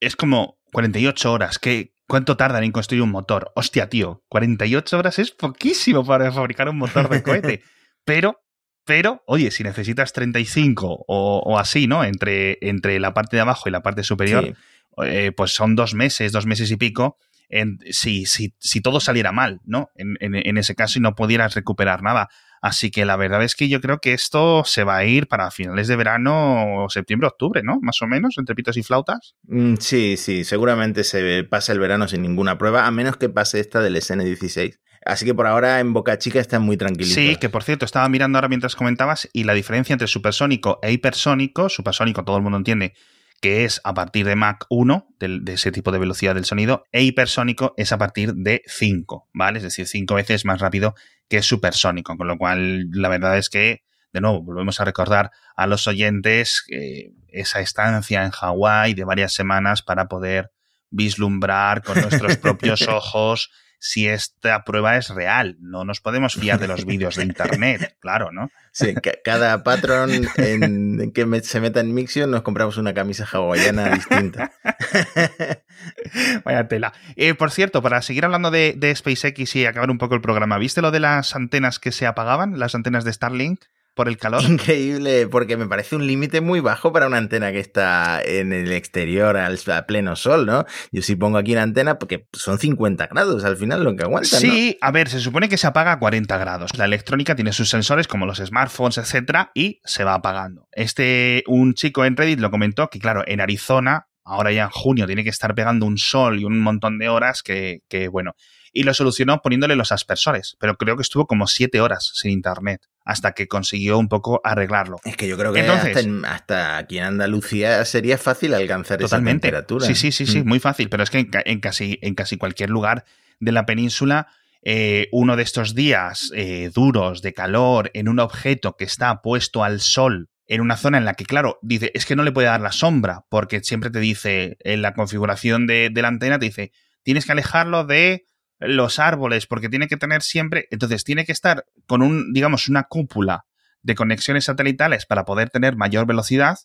es 0.01 0.17
como 0.17 0.59
48 0.73 1.33
horas. 1.33 1.59
¿Qué, 1.59 1.95
¿Cuánto 2.07 2.37
tardan 2.37 2.65
en 2.65 2.73
construir 2.73 3.03
un 3.03 3.11
motor? 3.11 3.53
Hostia, 3.55 3.89
tío, 3.89 4.25
48 4.29 4.99
horas 4.99 5.19
es 5.19 5.31
poquísimo 5.31 6.05
para 6.05 6.33
fabricar 6.33 6.69
un 6.69 6.79
motor 6.79 7.09
de 7.09 7.23
cohete. 7.23 7.63
Pero 8.05 8.45
pero, 8.85 9.23
oye, 9.27 9.51
si 9.51 9.63
necesitas 9.63 10.13
35 10.13 11.05
o, 11.09 11.39
o 11.39 11.59
así, 11.59 11.87
¿no? 11.87 12.05
Entre, 12.05 12.59
entre 12.61 13.01
la 13.01 13.15
parte 13.15 13.37
de 13.37 13.41
abajo 13.41 13.69
y 13.69 13.73
la 13.73 13.83
parte 13.83 14.03
superior, 14.03 14.55
eh, 15.03 15.33
pues 15.35 15.53
son 15.53 15.75
dos 15.75 15.95
meses, 15.95 16.33
dos 16.33 16.47
meses 16.47 16.71
y 16.71 16.77
pico. 16.77 17.17
En, 17.49 17.79
si, 17.91 18.27
si, 18.27 18.55
si 18.59 18.81
todo 18.81 19.01
saliera 19.01 19.33
mal, 19.33 19.61
¿no? 19.65 19.91
En, 19.95 20.17
en, 20.21 20.59
ese 20.59 20.75
caso 20.75 20.99
y 20.99 21.03
no 21.03 21.15
pudieras 21.15 21.55
recuperar 21.55 22.03
nada. 22.03 22.29
Así 22.65 22.91
que 22.91 23.05
la 23.05 23.17
verdad 23.17 23.43
es 23.43 23.57
que 23.57 23.69
yo 23.69 23.79
creo 23.83 23.99
que 23.99 24.15
esto 24.15 24.63
se 24.65 24.85
va 24.85 24.97
a 24.97 25.05
ir 25.05 25.29
para 25.29 25.51
finales 25.51 25.87
de 25.87 25.97
verano, 25.97 26.87
septiembre, 26.89 27.29
octubre, 27.29 27.63
¿no? 27.63 27.79
Más 27.83 28.01
o 28.01 28.07
menos, 28.07 28.37
entre 28.39 28.55
pitos 28.55 28.79
y 28.79 28.83
flautas. 28.83 29.35
Mm, 29.43 29.75
sí, 29.81 30.17
sí, 30.17 30.45
seguramente 30.45 31.05
se 31.05 31.45
pasa 31.45 31.73
el 31.75 31.79
verano 31.79 32.09
sin 32.09 32.23
ninguna 32.23 32.57
prueba, 32.57 32.87
a 32.87 32.91
menos 32.91 33.19
que 33.19 33.29
pase 33.29 33.61
esta 33.61 33.83
del 33.83 33.97
SN16. 33.97 34.79
Así 35.05 35.27
que 35.27 35.35
por 35.35 35.47
ahora 35.47 35.79
en 35.79 35.93
Boca 35.93 36.17
Chica 36.17 36.41
está 36.41 36.59
muy 36.59 36.79
tranquilito. 36.79 37.15
Sí, 37.15 37.37
que 37.37 37.51
por 37.51 37.65
cierto, 37.65 37.85
estaba 37.85 38.09
mirando 38.09 38.39
ahora 38.39 38.49
mientras 38.49 38.77
comentabas 38.77 39.29
y 39.35 39.45
la 39.45 39.53
diferencia 39.53 39.93
entre 39.93 40.09
supersónico 40.09 40.79
e 40.81 40.91
hipersónico, 40.91 41.69
supersónico 41.69 42.25
todo 42.25 42.39
el 42.39 42.43
mundo 42.45 42.57
entiende 42.57 42.95
que 43.43 43.67
es 43.67 43.83
a 43.85 43.93
partir 43.93 44.25
de 44.25 44.37
Mach 44.37 44.65
1, 44.71 45.07
de, 45.19 45.53
ese 45.53 45.71
tipo 45.71 45.93
de 45.93 45.99
velocidad 45.99 46.35
del 46.35 46.47
sonido, 46.47 46.87
e 46.93 47.03
hipersónico 47.03 47.75
es 47.77 47.93
a 47.93 47.99
partir 47.99 48.33
de 48.33 48.63
5, 48.65 49.29
¿vale? 49.35 49.59
Es 49.59 49.65
decir, 49.65 49.87
5 49.87 50.15
veces 50.15 50.47
más 50.47 50.63
rápido 50.63 50.95
que 51.29 51.43
supersónico, 51.43 52.17
con 52.17 52.29
lo 52.29 52.39
cual 52.39 52.91
la 52.91 53.09
verdad 53.09 53.39
es 53.39 53.49
que, 53.49 53.83
de 54.13 54.21
nuevo, 54.21 54.43
volvemos 54.43 54.81
a 54.81 54.85
recordar 54.85 55.31
a 55.57 55.67
los 55.67 55.87
oyentes 55.87 56.65
eh, 56.71 57.13
esa 57.29 57.61
estancia 57.61 58.25
en 58.25 58.31
Hawái 58.31 58.95
de 58.95 59.05
varias 59.05 59.33
semanas 59.33 59.83
para 59.83 60.07
poder 60.07 60.53
vislumbrar 60.91 61.83
con 61.83 62.01
nuestros 62.01 62.37
propios 62.39 62.83
ojos 62.89 63.51
si 63.87 64.09
esta 64.09 64.65
prueba 64.65 64.97
es 64.97 65.11
real. 65.11 65.59
No 65.61 65.85
nos 65.85 66.01
podemos 66.01 66.37
fiar 66.37 66.59
de 66.59 66.69
los 66.69 66.87
vídeos 66.87 67.17
de 67.17 67.25
internet, 67.25 67.99
claro, 68.01 68.33
¿no? 68.33 68.49
Sí, 68.73 68.95
cada 69.23 69.63
patrón 69.63 70.11
en, 70.39 71.13
que 71.13 71.43
se 71.43 71.61
meta 71.61 71.81
en 71.81 71.93
Mixion 71.93 72.31
nos 72.31 72.41
compramos 72.41 72.79
una 72.79 72.95
camisa 72.95 73.29
hawaiana 73.31 73.91
distinta. 73.91 74.53
Vaya 76.45 76.67
tela. 76.67 76.95
Eh, 77.17 77.35
por 77.35 77.51
cierto, 77.51 77.83
para 77.83 78.01
seguir 78.01 78.25
hablando 78.25 78.51
de, 78.51 78.73
de 78.75 78.97
SpaceX 78.97 79.55
y 79.55 79.67
acabar 79.67 79.91
un 79.91 79.99
poco 79.99 80.15
el 80.15 80.23
programa, 80.23 80.57
¿viste 80.57 80.81
lo 80.81 80.91
de 80.91 81.01
las 81.01 81.37
antenas 81.37 81.79
que 81.79 81.93
se 81.93 82.07
apagaban? 82.07 82.59
Las 82.59 82.75
antenas 82.75 83.05
de 83.05 83.13
Starlink 83.13 83.61
por 83.95 84.09
el 84.09 84.17
calor. 84.17 84.43
Increíble, 84.49 85.27
porque 85.29 85.57
me 85.57 85.67
parece 85.67 85.97
un 85.97 86.07
límite 86.07 86.41
muy 86.41 86.61
bajo 86.61 86.93
para 86.93 87.07
una 87.07 87.17
antena 87.17 87.53
que 87.53 87.61
está 87.61 88.21
en 88.23 88.53
el 88.53 88.73
exterior 88.73 89.37
al, 89.37 89.59
a 89.73 89.87
pleno 89.87 90.17
sol, 90.17 90.47
¿no? 90.47 90.65
Yo 90.93 91.03
sí 91.03 91.17
pongo 91.17 91.39
aquí 91.39 91.53
una 91.53 91.63
antena 91.63 91.99
porque 91.99 92.27
son 92.33 92.59
50 92.59 93.07
grados 93.07 93.45
al 93.45 93.57
final 93.57 93.85
lo 93.85 93.97
que 93.97 94.03
aguanta. 94.03 94.39
Sí, 94.39 94.77
a 94.81 94.91
ver, 94.91 95.09
se 95.09 95.21
supone 95.21 95.49
que 95.49 95.57
se 95.57 95.67
apaga 95.67 95.93
a 95.93 95.99
40 95.99 96.37
grados. 96.39 96.77
La 96.77 96.85
electrónica 96.85 97.35
tiene 97.35 97.53
sus 97.53 97.71
sensores 97.71 98.09
como 98.09 98.27
los 98.27 98.39
smartphones, 98.39 98.99
etcétera, 98.99 99.51
y 99.55 99.81
se 99.85 100.05
va 100.05 100.15
apagando. 100.15 100.69
Este, 100.73 101.45
un 101.47 101.75
chico 101.75 102.05
en 102.05 102.17
Reddit 102.17 102.41
lo 102.41 102.51
comentó 102.51 102.89
que, 102.89 102.99
claro, 102.99 103.23
en 103.27 103.41
Arizona, 103.41 104.09
ahora 104.25 104.53
ya 104.53 104.65
en 104.65 104.71
junio, 104.71 105.07
tiene 105.07 105.25
que 105.25 105.31
estar 105.31 105.55
pegando 105.55 105.87
un 105.87 105.99
sol 105.99 106.41
y 106.41 106.45
un 106.45 106.61
montón 106.61 106.99
de 106.99 107.09
horas 107.09 107.43
que, 107.43 107.81
que 107.89 108.09
bueno, 108.09 108.35
y 108.75 108.83
lo 108.83 108.93
solucionó 108.93 109.41
poniéndole 109.41 109.77
los 109.77 109.93
aspersores, 109.93 110.57
pero 110.59 110.77
creo 110.77 110.97
que 110.97 111.03
estuvo 111.03 111.27
como 111.27 111.47
siete 111.47 111.81
horas 111.81 112.11
sin 112.15 112.33
internet 112.33 112.83
hasta 113.05 113.33
que 113.33 113.47
consiguió 113.47 113.99
un 113.99 114.09
poco 114.09 114.41
arreglarlo. 114.45 114.99
Es 115.05 115.17
que 115.17 115.29
yo 115.29 115.39
creo 115.39 115.53
que 115.53 115.61
hasta, 115.61 116.77
aquí 116.77 116.99
en 116.99 117.05
Andalucía 117.05 117.85
sería 117.85 118.19
fácil 118.19 118.53
alcanzar 118.53 118.99
totalmente. 118.99 119.47
esa 119.47 119.53
temperatura. 119.53 119.87
Sí, 119.87 119.95
sí, 119.95 120.11
sí, 120.11 120.27
sí, 120.27 120.43
mm. 120.43 120.49
muy 120.49 120.59
fácil, 120.59 120.89
pero 120.91 121.05
es 121.05 121.11
que 121.11 121.27
en, 121.33 121.61
casi, 121.61 121.99
en 122.03 122.15
casi 122.15 122.37
cualquier 122.37 122.71
lugar 122.71 123.05
de 123.39 123.53
la 123.53 123.65
península 123.65 124.27
eh, 124.63 125.09
uno 125.13 125.37
de 125.37 125.43
estos 125.43 125.75
días 125.75 126.31
eh, 126.35 126.71
duros 126.75 127.23
de 127.23 127.35
calor 127.35 127.91
en 127.95 128.09
un 128.09 128.19
objeto 128.19 128.77
que 128.77 128.85
está 128.85 129.23
puesto 129.23 129.63
al 129.63 129.81
sol 129.81 130.31
en 130.47 130.61
una 130.61 130.77
zona 130.77 130.99
en 130.99 131.05
la 131.05 131.15
que, 131.15 131.25
claro, 131.25 131.59
dice, 131.63 131.91
es 131.95 132.05
que 132.05 132.17
no 132.17 132.23
le 132.23 132.33
puede 132.33 132.49
dar 132.49 132.61
la 132.61 132.73
sombra, 132.73 133.25
porque 133.31 133.61
siempre 133.61 133.91
te 133.91 133.99
dice, 133.99 134.59
en 134.61 134.83
la 134.83 134.93
configuración 134.93 135.67
de, 135.67 135.89
de 135.91 136.03
la 136.03 136.09
antena, 136.09 136.39
te 136.39 136.45
dice, 136.47 136.73
tienes 137.03 137.25
que 137.25 137.33
alejarlo 137.33 137.85
de 137.85 138.27
los 138.59 138.99
árboles, 138.99 139.47
porque 139.47 139.69
tiene 139.69 139.89
que 139.89 139.97
tener 139.97 140.23
siempre, 140.23 140.69
entonces 140.71 141.05
tiene 141.05 141.25
que 141.25 141.33
estar 141.33 141.67
con 141.87 142.03
un, 142.03 142.33
digamos, 142.33 142.69
una 142.69 142.85
cúpula 142.85 143.47
de 143.83 143.95
conexiones 143.95 144.45
satelitales 144.45 145.07
para 145.07 145.25
poder 145.25 145.51
tener 145.51 145.77
mayor 145.77 146.07
velocidad, 146.07 146.59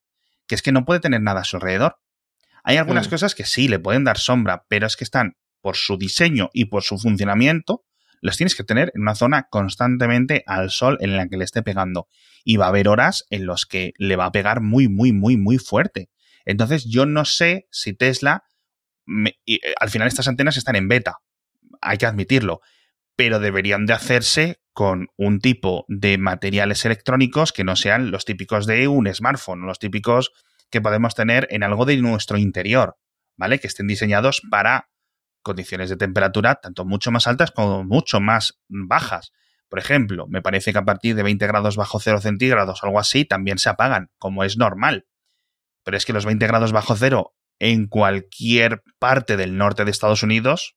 que 0.47 0.55
es 0.55 0.61
que 0.61 0.71
no 0.71 0.85
puede 0.85 0.99
tener 0.99 1.21
nada 1.21 1.41
a 1.41 1.43
su 1.43 1.57
alrededor. 1.57 1.97
Hay 2.63 2.77
algunas 2.77 3.07
mm. 3.07 3.11
cosas 3.11 3.35
que 3.35 3.45
sí 3.45 3.67
le 3.67 3.79
pueden 3.79 4.03
dar 4.03 4.17
sombra, 4.17 4.65
pero 4.67 4.87
es 4.87 4.95
que 4.95 5.03
están 5.03 5.35
por 5.61 5.75
su 5.75 5.97
diseño 5.97 6.49
y 6.53 6.65
por 6.65 6.83
su 6.83 6.97
funcionamiento, 6.97 7.83
los 8.21 8.37
tienes 8.37 8.55
que 8.55 8.63
tener 8.63 8.91
en 8.95 9.01
una 9.01 9.15
zona 9.15 9.47
constantemente 9.49 10.43
al 10.45 10.71
sol 10.71 10.97
en 11.01 11.15
la 11.15 11.27
que 11.27 11.37
le 11.37 11.45
esté 11.45 11.61
pegando. 11.63 12.07
Y 12.43 12.57
va 12.57 12.65
a 12.65 12.69
haber 12.69 12.87
horas 12.87 13.25
en 13.29 13.45
las 13.45 13.65
que 13.65 13.93
le 13.97 14.15
va 14.15 14.25
a 14.25 14.31
pegar 14.31 14.61
muy, 14.61 14.87
muy, 14.87 15.11
muy, 15.11 15.37
muy 15.37 15.57
fuerte. 15.57 16.09
Entonces 16.45 16.85
yo 16.85 17.05
no 17.05 17.25
sé 17.25 17.67
si 17.71 17.93
Tesla, 17.93 18.43
eh, 19.45 19.59
al 19.79 19.89
final 19.89 20.07
estas 20.07 20.27
antenas 20.27 20.57
están 20.57 20.75
en 20.75 20.87
beta, 20.87 21.17
hay 21.81 21.97
que 21.97 22.05
admitirlo, 22.05 22.61
pero 23.15 23.39
deberían 23.39 23.85
de 23.85 23.93
hacerse 23.93 24.61
con 24.73 25.07
un 25.17 25.39
tipo 25.39 25.85
de 25.89 26.17
materiales 26.17 26.85
electrónicos 26.85 27.51
que 27.51 27.63
no 27.63 27.75
sean 27.75 28.11
los 28.11 28.23
típicos 28.23 28.65
de 28.65 28.87
un 28.87 29.13
smartphone, 29.13 29.65
los 29.65 29.79
típicos 29.79 30.31
que 30.69 30.81
podemos 30.81 31.15
tener 31.15 31.47
en 31.51 31.63
algo 31.63 31.85
de 31.85 31.97
nuestro 31.97 32.37
interior, 32.37 32.95
¿vale? 33.35 33.59
Que 33.59 33.67
estén 33.67 33.87
diseñados 33.87 34.41
para 34.49 34.89
condiciones 35.41 35.89
de 35.89 35.97
temperatura 35.97 36.55
tanto 36.55 36.85
mucho 36.85 37.11
más 37.11 37.27
altas 37.27 37.51
como 37.51 37.83
mucho 37.83 38.19
más 38.19 38.59
bajas. 38.67 39.31
Por 39.67 39.79
ejemplo, 39.79 40.27
me 40.27 40.41
parece 40.41 40.71
que 40.71 40.79
a 40.79 40.85
partir 40.85 41.15
de 41.15 41.23
20 41.23 41.45
grados 41.47 41.75
bajo 41.75 41.99
cero 41.99 42.21
centígrados 42.21 42.81
o 42.81 42.85
algo 42.85 42.99
así 42.99 43.25
también 43.25 43.57
se 43.57 43.69
apagan, 43.69 44.09
como 44.17 44.43
es 44.43 44.57
normal. 44.57 45.07
Pero 45.83 45.97
es 45.97 46.05
que 46.05 46.13
los 46.13 46.25
20 46.25 46.47
grados 46.47 46.71
bajo 46.71 46.95
cero 46.95 47.35
en 47.59 47.87
cualquier 47.87 48.83
parte 48.97 49.37
del 49.37 49.57
norte 49.57 49.85
de 49.85 49.91
Estados 49.91 50.23
Unidos 50.23 50.75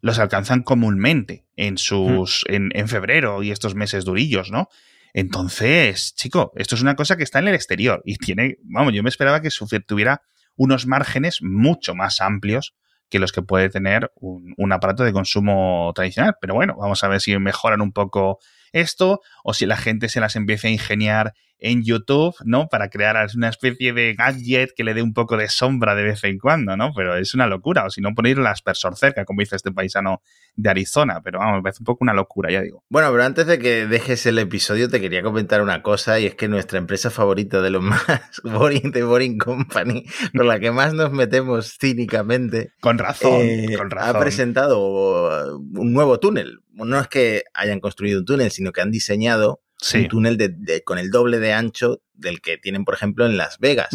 los 0.00 0.18
alcanzan 0.18 0.62
comúnmente 0.62 1.46
en 1.56 1.78
sus. 1.78 2.44
En, 2.48 2.70
en, 2.74 2.88
febrero 2.88 3.42
y 3.42 3.50
estos 3.50 3.74
meses 3.74 4.04
durillos, 4.04 4.50
¿no? 4.50 4.68
Entonces, 5.14 6.14
chico, 6.14 6.52
esto 6.56 6.74
es 6.74 6.82
una 6.82 6.94
cosa 6.94 7.16
que 7.16 7.22
está 7.22 7.38
en 7.38 7.48
el 7.48 7.54
exterior 7.54 8.02
y 8.04 8.16
tiene. 8.16 8.58
Vamos, 8.64 8.92
yo 8.92 9.02
me 9.02 9.08
esperaba 9.08 9.40
que 9.40 9.48
tuviera 9.86 10.22
unos 10.56 10.86
márgenes 10.86 11.42
mucho 11.42 11.94
más 11.94 12.20
amplios 12.20 12.74
que 13.08 13.18
los 13.18 13.32
que 13.32 13.42
puede 13.42 13.68
tener 13.68 14.10
un, 14.16 14.52
un, 14.56 14.72
aparato 14.72 15.04
de 15.04 15.12
consumo 15.12 15.92
tradicional. 15.94 16.36
Pero 16.40 16.54
bueno, 16.54 16.76
vamos 16.78 17.02
a 17.04 17.08
ver 17.08 17.20
si 17.20 17.36
mejoran 17.38 17.80
un 17.80 17.92
poco 17.92 18.40
esto 18.80 19.20
o 19.44 19.54
si 19.54 19.66
la 19.66 19.76
gente 19.76 20.08
se 20.08 20.20
las 20.20 20.36
empieza 20.36 20.68
a 20.68 20.70
ingeniar 20.70 21.34
en 21.58 21.82
YouTube, 21.82 22.34
¿no? 22.44 22.68
Para 22.68 22.88
crear 22.88 23.28
una 23.34 23.48
especie 23.48 23.92
de 23.92 24.14
gadget 24.14 24.72
que 24.76 24.84
le 24.84 24.94
dé 24.94 25.02
un 25.02 25.14
poco 25.14 25.36
de 25.36 25.48
sombra 25.48 25.94
de 25.94 26.02
vez 26.02 26.22
en 26.24 26.38
cuando, 26.38 26.76
¿no? 26.76 26.92
Pero 26.94 27.16
es 27.16 27.34
una 27.34 27.46
locura. 27.46 27.84
O 27.86 27.90
si 27.90 28.00
no, 28.00 28.14
poner 28.14 28.38
el 28.38 28.46
aspersor 28.46 28.96
cerca, 28.96 29.24
como 29.24 29.40
dice 29.40 29.56
este 29.56 29.72
paisano 29.72 30.22
de 30.54 30.70
Arizona. 30.70 31.20
Pero 31.22 31.38
vamos, 31.38 31.56
me 31.56 31.62
parece 31.62 31.80
un 31.80 31.86
poco 31.86 32.04
una 32.04 32.12
locura, 32.12 32.50
ya 32.50 32.60
digo. 32.60 32.84
Bueno, 32.88 33.10
pero 33.10 33.24
antes 33.24 33.46
de 33.46 33.58
que 33.58 33.86
dejes 33.86 34.26
el 34.26 34.38
episodio, 34.38 34.88
te 34.88 35.00
quería 35.00 35.22
comentar 35.22 35.62
una 35.62 35.82
cosa, 35.82 36.20
y 36.20 36.26
es 36.26 36.34
que 36.34 36.48
nuestra 36.48 36.78
empresa 36.78 37.10
favorita 37.10 37.62
de 37.62 37.70
los 37.70 37.82
más 37.82 38.40
boring, 38.44 38.92
de 38.92 39.02
Boring 39.02 39.38
Company, 39.38 40.04
con 40.36 40.46
la 40.46 40.60
que 40.60 40.70
más 40.70 40.92
nos 40.92 41.12
metemos 41.12 41.76
cínicamente. 41.80 42.72
Con 42.80 42.98
razón, 42.98 43.40
eh, 43.42 43.74
con 43.76 43.90
razón. 43.90 44.16
Ha 44.16 44.20
presentado 44.20 45.56
un 45.56 45.92
nuevo 45.92 46.20
túnel, 46.20 46.60
no 46.84 47.00
es 47.00 47.08
que 47.08 47.44
hayan 47.54 47.80
construido 47.80 48.20
un 48.20 48.26
túnel, 48.26 48.50
sino 48.50 48.72
que 48.72 48.80
han 48.80 48.90
diseñado 48.90 49.62
un 49.94 50.08
túnel 50.08 50.36
de, 50.36 50.82
con 50.84 50.98
el 50.98 51.10
doble 51.10 51.38
de 51.38 51.52
ancho 51.52 52.02
del 52.12 52.40
que 52.40 52.58
tienen, 52.58 52.84
por 52.84 52.94
ejemplo, 52.94 53.26
en 53.26 53.36
Las 53.36 53.58
Vegas, 53.58 53.90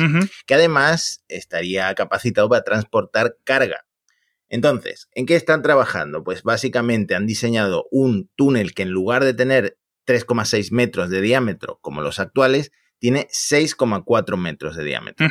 que 0.45 0.53
además 0.53 1.23
estaría 1.27 1.93
capacitado 1.95 2.49
para 2.49 2.63
transportar 2.63 3.37
carga. 3.43 3.85
Entonces, 4.49 5.07
¿en 5.13 5.25
qué 5.25 5.35
están 5.35 5.61
trabajando? 5.61 6.23
Pues 6.23 6.43
básicamente 6.43 7.15
han 7.15 7.25
diseñado 7.25 7.87
un 7.89 8.29
túnel 8.35 8.73
que 8.73 8.83
en 8.83 8.89
lugar 8.89 9.23
de 9.23 9.33
tener 9.33 9.77
3,6 10.05 10.71
metros 10.71 11.09
de 11.09 11.21
diámetro 11.21 11.79
como 11.81 12.01
los 12.01 12.19
actuales, 12.19 12.71
tiene 12.99 13.27
6,4 13.29 14.37
metros 14.37 14.75
de 14.75 14.83
diámetro. 14.83 15.27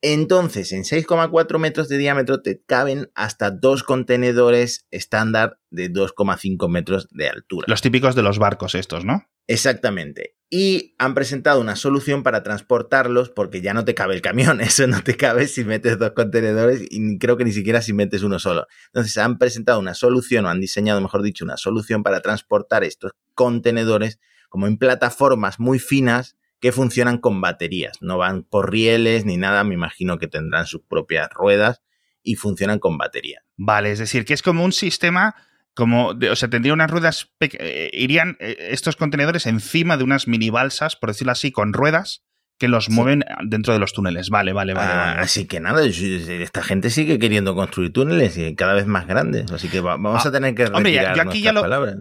Entonces, 0.00 0.72
en 0.72 0.84
6,4 0.84 1.58
metros 1.58 1.88
de 1.88 1.98
diámetro 1.98 2.40
te 2.40 2.62
caben 2.64 3.10
hasta 3.14 3.50
dos 3.50 3.82
contenedores 3.82 4.86
estándar 4.90 5.58
de 5.70 5.92
2,5 5.92 6.68
metros 6.68 7.08
de 7.10 7.28
altura. 7.28 7.66
Los 7.68 7.82
típicos 7.82 8.14
de 8.14 8.22
los 8.22 8.38
barcos 8.38 8.74
estos, 8.74 9.04
¿no? 9.04 9.24
Exactamente. 9.48 10.36
Y 10.50 10.94
han 10.98 11.14
presentado 11.14 11.60
una 11.60 11.74
solución 11.74 12.22
para 12.22 12.42
transportarlos 12.42 13.30
porque 13.30 13.60
ya 13.60 13.74
no 13.74 13.84
te 13.84 13.94
cabe 13.94 14.14
el 14.14 14.22
camión. 14.22 14.60
Eso 14.60 14.86
no 14.86 15.02
te 15.02 15.16
cabe 15.16 15.48
si 15.48 15.64
metes 15.64 15.98
dos 15.98 16.12
contenedores 16.12 16.86
y 16.88 17.18
creo 17.18 17.36
que 17.36 17.44
ni 17.44 17.52
siquiera 17.52 17.82
si 17.82 17.92
metes 17.92 18.22
uno 18.22 18.38
solo. 18.38 18.66
Entonces 18.86 19.16
han 19.18 19.38
presentado 19.38 19.80
una 19.80 19.94
solución 19.94 20.44
o 20.44 20.48
han 20.48 20.60
diseñado, 20.60 21.00
mejor 21.00 21.22
dicho, 21.22 21.44
una 21.44 21.56
solución 21.56 22.02
para 22.02 22.20
transportar 22.20 22.84
estos 22.84 23.12
contenedores 23.34 24.20
como 24.48 24.66
en 24.66 24.78
plataformas 24.78 25.58
muy 25.58 25.78
finas 25.78 26.36
que 26.60 26.72
funcionan 26.72 27.18
con 27.18 27.40
baterías. 27.40 27.98
No 28.00 28.18
van 28.18 28.42
por 28.42 28.70
rieles 28.70 29.24
ni 29.24 29.36
nada. 29.36 29.64
Me 29.64 29.74
imagino 29.74 30.18
que 30.18 30.26
tendrán 30.26 30.66
sus 30.66 30.82
propias 30.82 31.28
ruedas 31.30 31.82
y 32.22 32.34
funcionan 32.34 32.78
con 32.78 32.98
batería. 32.98 33.42
Vale, 33.56 33.90
es 33.90 33.98
decir, 33.98 34.24
que 34.24 34.34
es 34.34 34.42
como 34.42 34.64
un 34.64 34.72
sistema 34.72 35.34
como, 35.74 36.08
o 36.08 36.36
sea, 36.36 36.50
tendría 36.50 36.72
unas 36.72 36.90
ruedas, 36.90 37.30
eh, 37.38 37.90
irían 37.92 38.36
eh, 38.40 38.56
estos 38.70 38.96
contenedores 38.96 39.46
encima 39.46 39.96
de 39.96 40.02
unas 40.02 40.26
mini 40.26 40.50
balsas, 40.50 40.96
por 40.96 41.10
decirlo 41.10 41.30
así, 41.30 41.52
con 41.52 41.72
ruedas 41.72 42.24
que 42.58 42.66
los 42.66 42.90
mueven 42.90 43.24
dentro 43.44 43.72
de 43.72 43.78
los 43.78 43.92
túneles. 43.92 44.28
Vale, 44.28 44.52
vale, 44.52 44.74
vale, 44.74 44.90
ah, 44.90 45.20
Así 45.20 45.46
que 45.46 45.60
nada, 45.60 45.84
esta 45.86 46.64
gente 46.64 46.90
sigue 46.90 47.20
queriendo 47.20 47.54
construir 47.54 47.92
túneles 47.92 48.36
y 48.36 48.56
cada 48.56 48.74
vez 48.74 48.86
más 48.86 49.06
grandes. 49.06 49.52
Así 49.52 49.68
que 49.68 49.80
vamos 49.80 50.26
ah, 50.26 50.28
a 50.28 50.32
tener 50.32 50.56
que 50.56 50.66
retirar 50.66 50.76
hombre, 50.76 51.30
aquí 51.30 51.42
ya 51.42 51.52
lo, 51.52 51.60
palabras. 51.60 51.98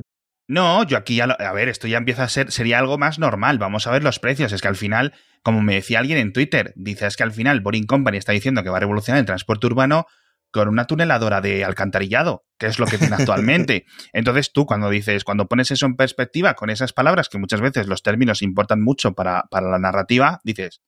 No, 0.48 0.84
yo 0.84 0.98
aquí 0.98 1.18
ya 1.18 1.28
lo, 1.28 1.40
a 1.40 1.52
ver, 1.52 1.68
esto 1.68 1.88
ya 1.88 1.98
empieza 1.98 2.24
a 2.24 2.30
ser, 2.30 2.52
sería 2.52 2.80
algo 2.80 2.98
más 2.98 3.20
normal. 3.20 3.60
Vamos 3.60 3.86
a 3.86 3.92
ver 3.92 4.04
los 4.04 4.20
precios. 4.20 4.54
Es 4.54 4.62
que 4.62 4.68
al 4.70 4.78
final, 4.78 5.14
como 5.44 5.62
me 5.62 5.76
decía 5.76 6.00
alguien 6.00 6.18
en 6.18 6.32
Twitter, 6.32 6.74
dice 6.78 7.06
es 7.06 7.18
que 7.18 7.24
al 7.24 7.34
final 7.34 7.60
Boring 7.60 7.86
Company 7.86 8.18
está 8.18 8.32
diciendo 8.32 8.64
que 8.64 8.70
va 8.70 8.78
a 8.78 8.80
revolucionar 8.80 9.20
el 9.20 9.26
transporte 9.26 9.68
urbano 9.68 10.08
con 10.52 10.70
una 10.70 10.86
tuneladora 10.86 11.42
de 11.42 11.66
alcantarillado, 11.66 12.46
que 12.58 12.68
es 12.68 12.80
lo 12.80 12.86
que 12.86 12.98
tiene 12.98 13.16
actualmente. 13.16 13.86
Entonces 14.14 14.54
tú 14.54 14.66
cuando 14.66 14.90
dices, 14.90 15.26
cuando 15.26 15.48
pones 15.50 15.70
eso 15.72 15.86
en 15.86 15.98
perspectiva 15.98 16.54
con 16.54 16.70
esas 16.70 16.94
palabras, 16.94 17.28
que 17.28 17.38
muchas 17.38 17.60
veces 17.60 17.88
los 17.88 18.02
términos 18.02 18.42
importan 18.42 18.82
mucho 18.82 19.14
para, 19.14 19.44
para 19.52 19.70
la 19.70 19.80
narrativa, 19.80 20.40
dices, 20.46 20.82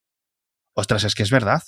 ostras, 0.74 1.04
es 1.04 1.16
que 1.16 1.24
es 1.24 1.32
verdad. 1.32 1.62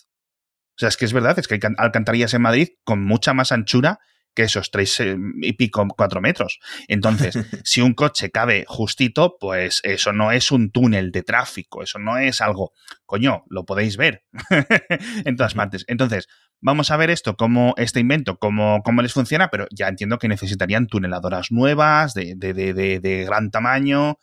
O 0.77 0.79
sea, 0.79 0.87
es 0.87 0.95
que 0.95 1.03
es 1.03 1.11
verdad, 1.11 1.37
es 1.37 1.49
que 1.49 1.55
hay 1.55 1.59
alcantarillas 1.77 2.33
en 2.33 2.41
Madrid 2.41 2.69
con 2.85 3.03
mucha 3.03 3.33
más 3.33 3.51
anchura 3.51 3.99
que 4.33 4.43
esos 4.43 4.71
tres 4.71 4.99
eh, 4.99 5.17
y 5.41 5.53
pico, 5.53 5.85
cuatro 5.95 6.21
metros. 6.21 6.59
Entonces, 6.87 7.35
si 7.63 7.81
un 7.81 7.93
coche 7.93 8.31
cabe 8.31 8.65
justito, 8.67 9.37
pues 9.39 9.81
eso 9.83 10.13
no 10.13 10.31
es 10.31 10.51
un 10.51 10.71
túnel 10.71 11.11
de 11.11 11.23
tráfico, 11.23 11.83
eso 11.83 11.99
no 11.99 12.17
es 12.17 12.41
algo, 12.41 12.71
coño, 13.05 13.43
lo 13.49 13.65
podéis 13.65 13.97
ver 13.97 14.23
en 15.25 15.35
todas 15.35 15.53
partes. 15.53 15.83
Entonces, 15.87 16.27
vamos 16.59 16.91
a 16.91 16.97
ver 16.97 17.09
esto, 17.09 17.35
cómo 17.35 17.73
este 17.77 17.99
invento, 17.99 18.37
cómo, 18.37 18.81
cómo 18.83 19.01
les 19.01 19.13
funciona, 19.13 19.49
pero 19.49 19.67
ya 19.71 19.87
entiendo 19.87 20.17
que 20.17 20.27
necesitarían 20.27 20.87
tuneladoras 20.87 21.51
nuevas, 21.51 22.13
de, 22.13 22.35
de, 22.35 22.53
de, 22.53 22.99
de 22.99 23.25
gran 23.25 23.51
tamaño, 23.51 24.17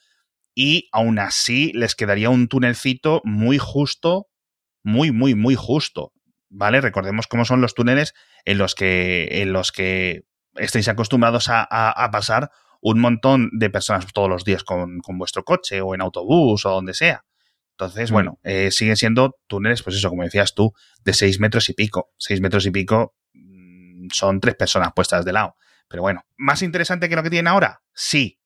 y 0.54 0.88
aún 0.90 1.20
así 1.20 1.72
les 1.72 1.94
quedaría 1.94 2.30
un 2.30 2.48
tunelcito 2.48 3.20
muy 3.22 3.58
justo, 3.58 4.26
muy, 4.82 5.12
muy, 5.12 5.36
muy 5.36 5.54
justo. 5.54 6.12
¿Vale? 6.50 6.80
Recordemos 6.80 7.26
cómo 7.26 7.44
son 7.44 7.60
los 7.60 7.74
túneles 7.74 8.14
en 8.44 8.58
los 8.58 8.74
que, 8.74 9.42
en 9.42 9.52
los 9.52 9.72
que 9.72 10.24
estáis 10.56 10.88
acostumbrados 10.88 11.48
a, 11.48 11.62
a, 11.62 12.10
pasar 12.10 12.50
un 12.80 13.00
montón 13.00 13.50
de 13.52 13.70
personas 13.70 14.06
todos 14.12 14.28
los 14.28 14.44
días 14.44 14.64
con, 14.64 15.00
con, 15.00 15.18
vuestro 15.18 15.44
coche 15.44 15.80
o 15.80 15.94
en 15.94 16.00
autobús 16.00 16.64
o 16.64 16.70
donde 16.70 16.94
sea. 16.94 17.24
Entonces, 17.72 18.10
mm. 18.10 18.14
bueno, 18.14 18.40
eh, 18.42 18.70
siguen 18.70 18.96
siendo 18.96 19.36
túneles, 19.46 19.82
pues 19.82 19.96
eso, 19.96 20.08
como 20.08 20.24
decías 20.24 20.54
tú, 20.54 20.72
de 21.04 21.12
seis 21.12 21.38
metros 21.38 21.68
y 21.68 21.74
pico. 21.74 22.10
Seis 22.16 22.40
metros 22.40 22.66
y 22.66 22.70
pico 22.70 23.14
mm, 23.34 24.08
son 24.12 24.40
tres 24.40 24.56
personas 24.56 24.92
puestas 24.94 25.24
de 25.24 25.32
lado. 25.32 25.54
Pero 25.88 26.02
bueno, 26.02 26.24
¿más 26.36 26.62
interesante 26.62 27.08
que 27.08 27.16
lo 27.16 27.22
que 27.22 27.30
tienen 27.30 27.48
ahora? 27.48 27.82
Sí. 27.94 28.37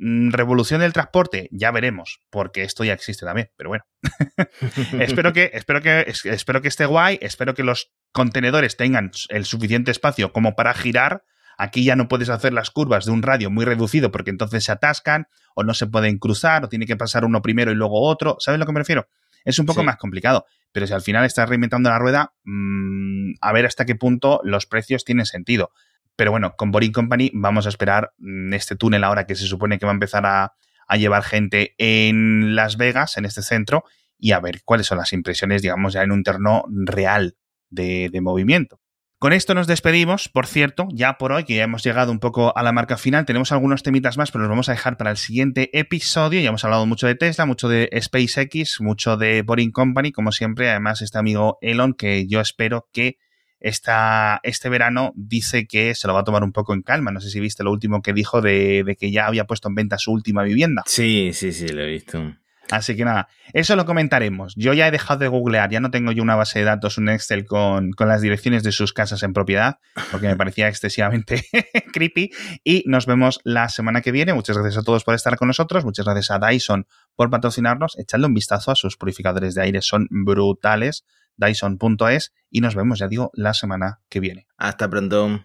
Mm, 0.00 0.30
revolución 0.30 0.80
del 0.80 0.92
transporte, 0.92 1.48
ya 1.50 1.72
veremos, 1.72 2.20
porque 2.30 2.62
esto 2.62 2.84
ya 2.84 2.92
existe 2.92 3.26
también, 3.26 3.50
pero 3.56 3.70
bueno. 3.70 3.84
espero, 5.00 5.32
que, 5.32 5.50
espero, 5.54 5.82
que, 5.82 6.06
espero 6.24 6.62
que 6.62 6.68
esté 6.68 6.86
guay, 6.86 7.18
espero 7.20 7.54
que 7.54 7.64
los 7.64 7.90
contenedores 8.12 8.76
tengan 8.76 9.10
el 9.28 9.44
suficiente 9.44 9.90
espacio 9.90 10.32
como 10.32 10.54
para 10.54 10.72
girar. 10.74 11.24
Aquí 11.56 11.82
ya 11.82 11.96
no 11.96 12.06
puedes 12.06 12.28
hacer 12.28 12.52
las 12.52 12.70
curvas 12.70 13.06
de 13.06 13.10
un 13.10 13.22
radio 13.22 13.50
muy 13.50 13.64
reducido 13.64 14.12
porque 14.12 14.30
entonces 14.30 14.62
se 14.62 14.70
atascan 14.70 15.26
o 15.56 15.64
no 15.64 15.74
se 15.74 15.88
pueden 15.88 16.18
cruzar 16.18 16.64
o 16.64 16.68
tiene 16.68 16.86
que 16.86 16.96
pasar 16.96 17.24
uno 17.24 17.42
primero 17.42 17.72
y 17.72 17.74
luego 17.74 18.00
otro. 18.00 18.36
¿Sabes 18.38 18.60
lo 18.60 18.66
que 18.66 18.72
me 18.72 18.78
refiero? 18.78 19.08
Es 19.44 19.58
un 19.58 19.66
poco 19.66 19.82
más 19.82 19.96
complicado, 19.96 20.46
pero 20.70 20.86
si 20.86 20.92
al 20.92 21.02
final 21.02 21.24
estás 21.24 21.48
reinventando 21.48 21.90
la 21.90 21.98
rueda, 21.98 22.34
mmm, 22.44 23.32
a 23.40 23.52
ver 23.52 23.66
hasta 23.66 23.84
qué 23.84 23.96
punto 23.96 24.40
los 24.44 24.66
precios 24.66 25.04
tienen 25.04 25.26
sentido. 25.26 25.72
Pero 26.18 26.32
bueno, 26.32 26.56
con 26.56 26.72
Boring 26.72 26.90
Company 26.90 27.30
vamos 27.32 27.66
a 27.66 27.68
esperar 27.68 28.12
mm, 28.18 28.52
este 28.52 28.74
túnel 28.74 29.04
ahora 29.04 29.24
que 29.24 29.36
se 29.36 29.46
supone 29.46 29.78
que 29.78 29.86
va 29.86 29.92
a 29.92 29.94
empezar 29.94 30.26
a, 30.26 30.52
llevar 30.98 31.22
gente 31.22 31.74
en 31.76 32.56
Las 32.56 32.76
Vegas, 32.76 33.18
en 33.18 33.26
este 33.26 33.42
centro, 33.42 33.84
y 34.18 34.32
a 34.32 34.40
ver 34.40 34.62
cuáles 34.64 34.86
son 34.86 34.98
las 34.98 35.12
impresiones, 35.12 35.62
digamos, 35.62 35.92
ya 35.92 36.02
en 36.02 36.10
un 36.10 36.24
terreno 36.24 36.64
real 36.66 37.36
de, 37.68 38.08
de, 38.10 38.20
movimiento. 38.22 38.80
Con 39.18 39.34
esto 39.34 39.52
nos 39.54 39.66
despedimos, 39.66 40.30
por 40.30 40.46
cierto, 40.46 40.88
ya 40.90 41.18
por 41.18 41.30
hoy, 41.30 41.44
que 41.44 41.54
ya 41.54 41.64
hemos 41.64 41.84
llegado 41.84 42.10
un 42.10 42.18
poco 42.18 42.56
a 42.56 42.62
la 42.62 42.72
marca 42.72 42.96
final. 42.96 43.26
Tenemos 43.26 43.52
algunos 43.52 43.82
temitas 43.82 44.16
más, 44.16 44.32
pero 44.32 44.42
los 44.42 44.48
vamos 44.48 44.70
a 44.70 44.72
dejar 44.72 44.96
para 44.96 45.10
el 45.10 45.18
siguiente 45.18 45.70
episodio. 45.78 46.40
Ya 46.40 46.48
hemos 46.48 46.64
hablado 46.64 46.86
mucho 46.86 47.06
de 47.06 47.16
Tesla, 47.16 47.44
mucho 47.44 47.68
de 47.68 47.90
SpaceX, 48.00 48.80
mucho 48.80 49.18
de 49.18 49.42
Boring 49.42 49.72
Company, 49.72 50.10
como 50.10 50.32
siempre. 50.32 50.70
Además, 50.70 51.02
este 51.02 51.18
amigo 51.18 51.58
Elon, 51.60 51.92
que 51.92 52.26
yo 52.26 52.40
espero 52.40 52.88
que 52.92 53.18
esta, 53.60 54.40
este 54.42 54.68
verano 54.68 55.12
dice 55.16 55.66
que 55.66 55.94
se 55.94 56.06
lo 56.06 56.14
va 56.14 56.20
a 56.20 56.24
tomar 56.24 56.44
un 56.44 56.52
poco 56.52 56.74
en 56.74 56.82
calma. 56.82 57.10
No 57.10 57.20
sé 57.20 57.30
si 57.30 57.40
viste 57.40 57.64
lo 57.64 57.72
último 57.72 58.02
que 58.02 58.12
dijo 58.12 58.40
de, 58.40 58.84
de, 58.84 58.96
que 58.96 59.10
ya 59.10 59.26
había 59.26 59.44
puesto 59.44 59.68
en 59.68 59.74
venta 59.74 59.98
su 59.98 60.12
última 60.12 60.42
vivienda. 60.42 60.82
Sí, 60.86 61.30
sí, 61.32 61.52
sí, 61.52 61.68
lo 61.68 61.82
he 61.82 61.90
visto. 61.90 62.34
Así 62.70 62.96
que 62.96 63.04
nada, 63.04 63.28
eso 63.54 63.76
lo 63.76 63.86
comentaremos. 63.86 64.54
Yo 64.56 64.74
ya 64.74 64.88
he 64.88 64.90
dejado 64.90 65.20
de 65.20 65.28
googlear, 65.28 65.70
ya 65.70 65.80
no 65.80 65.90
tengo 65.90 66.12
yo 66.12 66.22
una 66.22 66.36
base 66.36 66.58
de 66.58 66.66
datos, 66.66 66.98
un 66.98 67.08
Excel 67.08 67.46
con, 67.46 67.92
con 67.92 68.08
las 68.08 68.20
direcciones 68.20 68.62
de 68.62 68.72
sus 68.72 68.92
casas 68.92 69.22
en 69.22 69.32
propiedad, 69.32 69.78
porque 70.10 70.26
me 70.26 70.36
parecía 70.36 70.68
excesivamente 70.68 71.46
creepy. 71.92 72.30
Y 72.64 72.84
nos 72.86 73.06
vemos 73.06 73.40
la 73.44 73.70
semana 73.70 74.02
que 74.02 74.12
viene. 74.12 74.34
Muchas 74.34 74.58
gracias 74.58 74.82
a 74.82 74.84
todos 74.84 75.04
por 75.04 75.14
estar 75.14 75.36
con 75.36 75.48
nosotros. 75.48 75.84
Muchas 75.84 76.04
gracias 76.04 76.30
a 76.30 76.46
Dyson 76.46 76.86
por 77.16 77.30
patrocinarnos. 77.30 77.98
Echadle 77.98 78.26
un 78.26 78.34
vistazo 78.34 78.70
a 78.70 78.74
sus 78.74 78.96
purificadores 78.98 79.54
de 79.54 79.62
aire, 79.62 79.80
son 79.80 80.06
brutales 80.10 81.04
dyson.es 81.38 82.32
y 82.50 82.60
nos 82.60 82.74
vemos, 82.74 82.98
ya 82.98 83.08
digo, 83.08 83.30
la 83.34 83.54
semana 83.54 84.00
que 84.08 84.20
viene. 84.20 84.46
Hasta 84.58 84.88
pronto. 84.90 85.40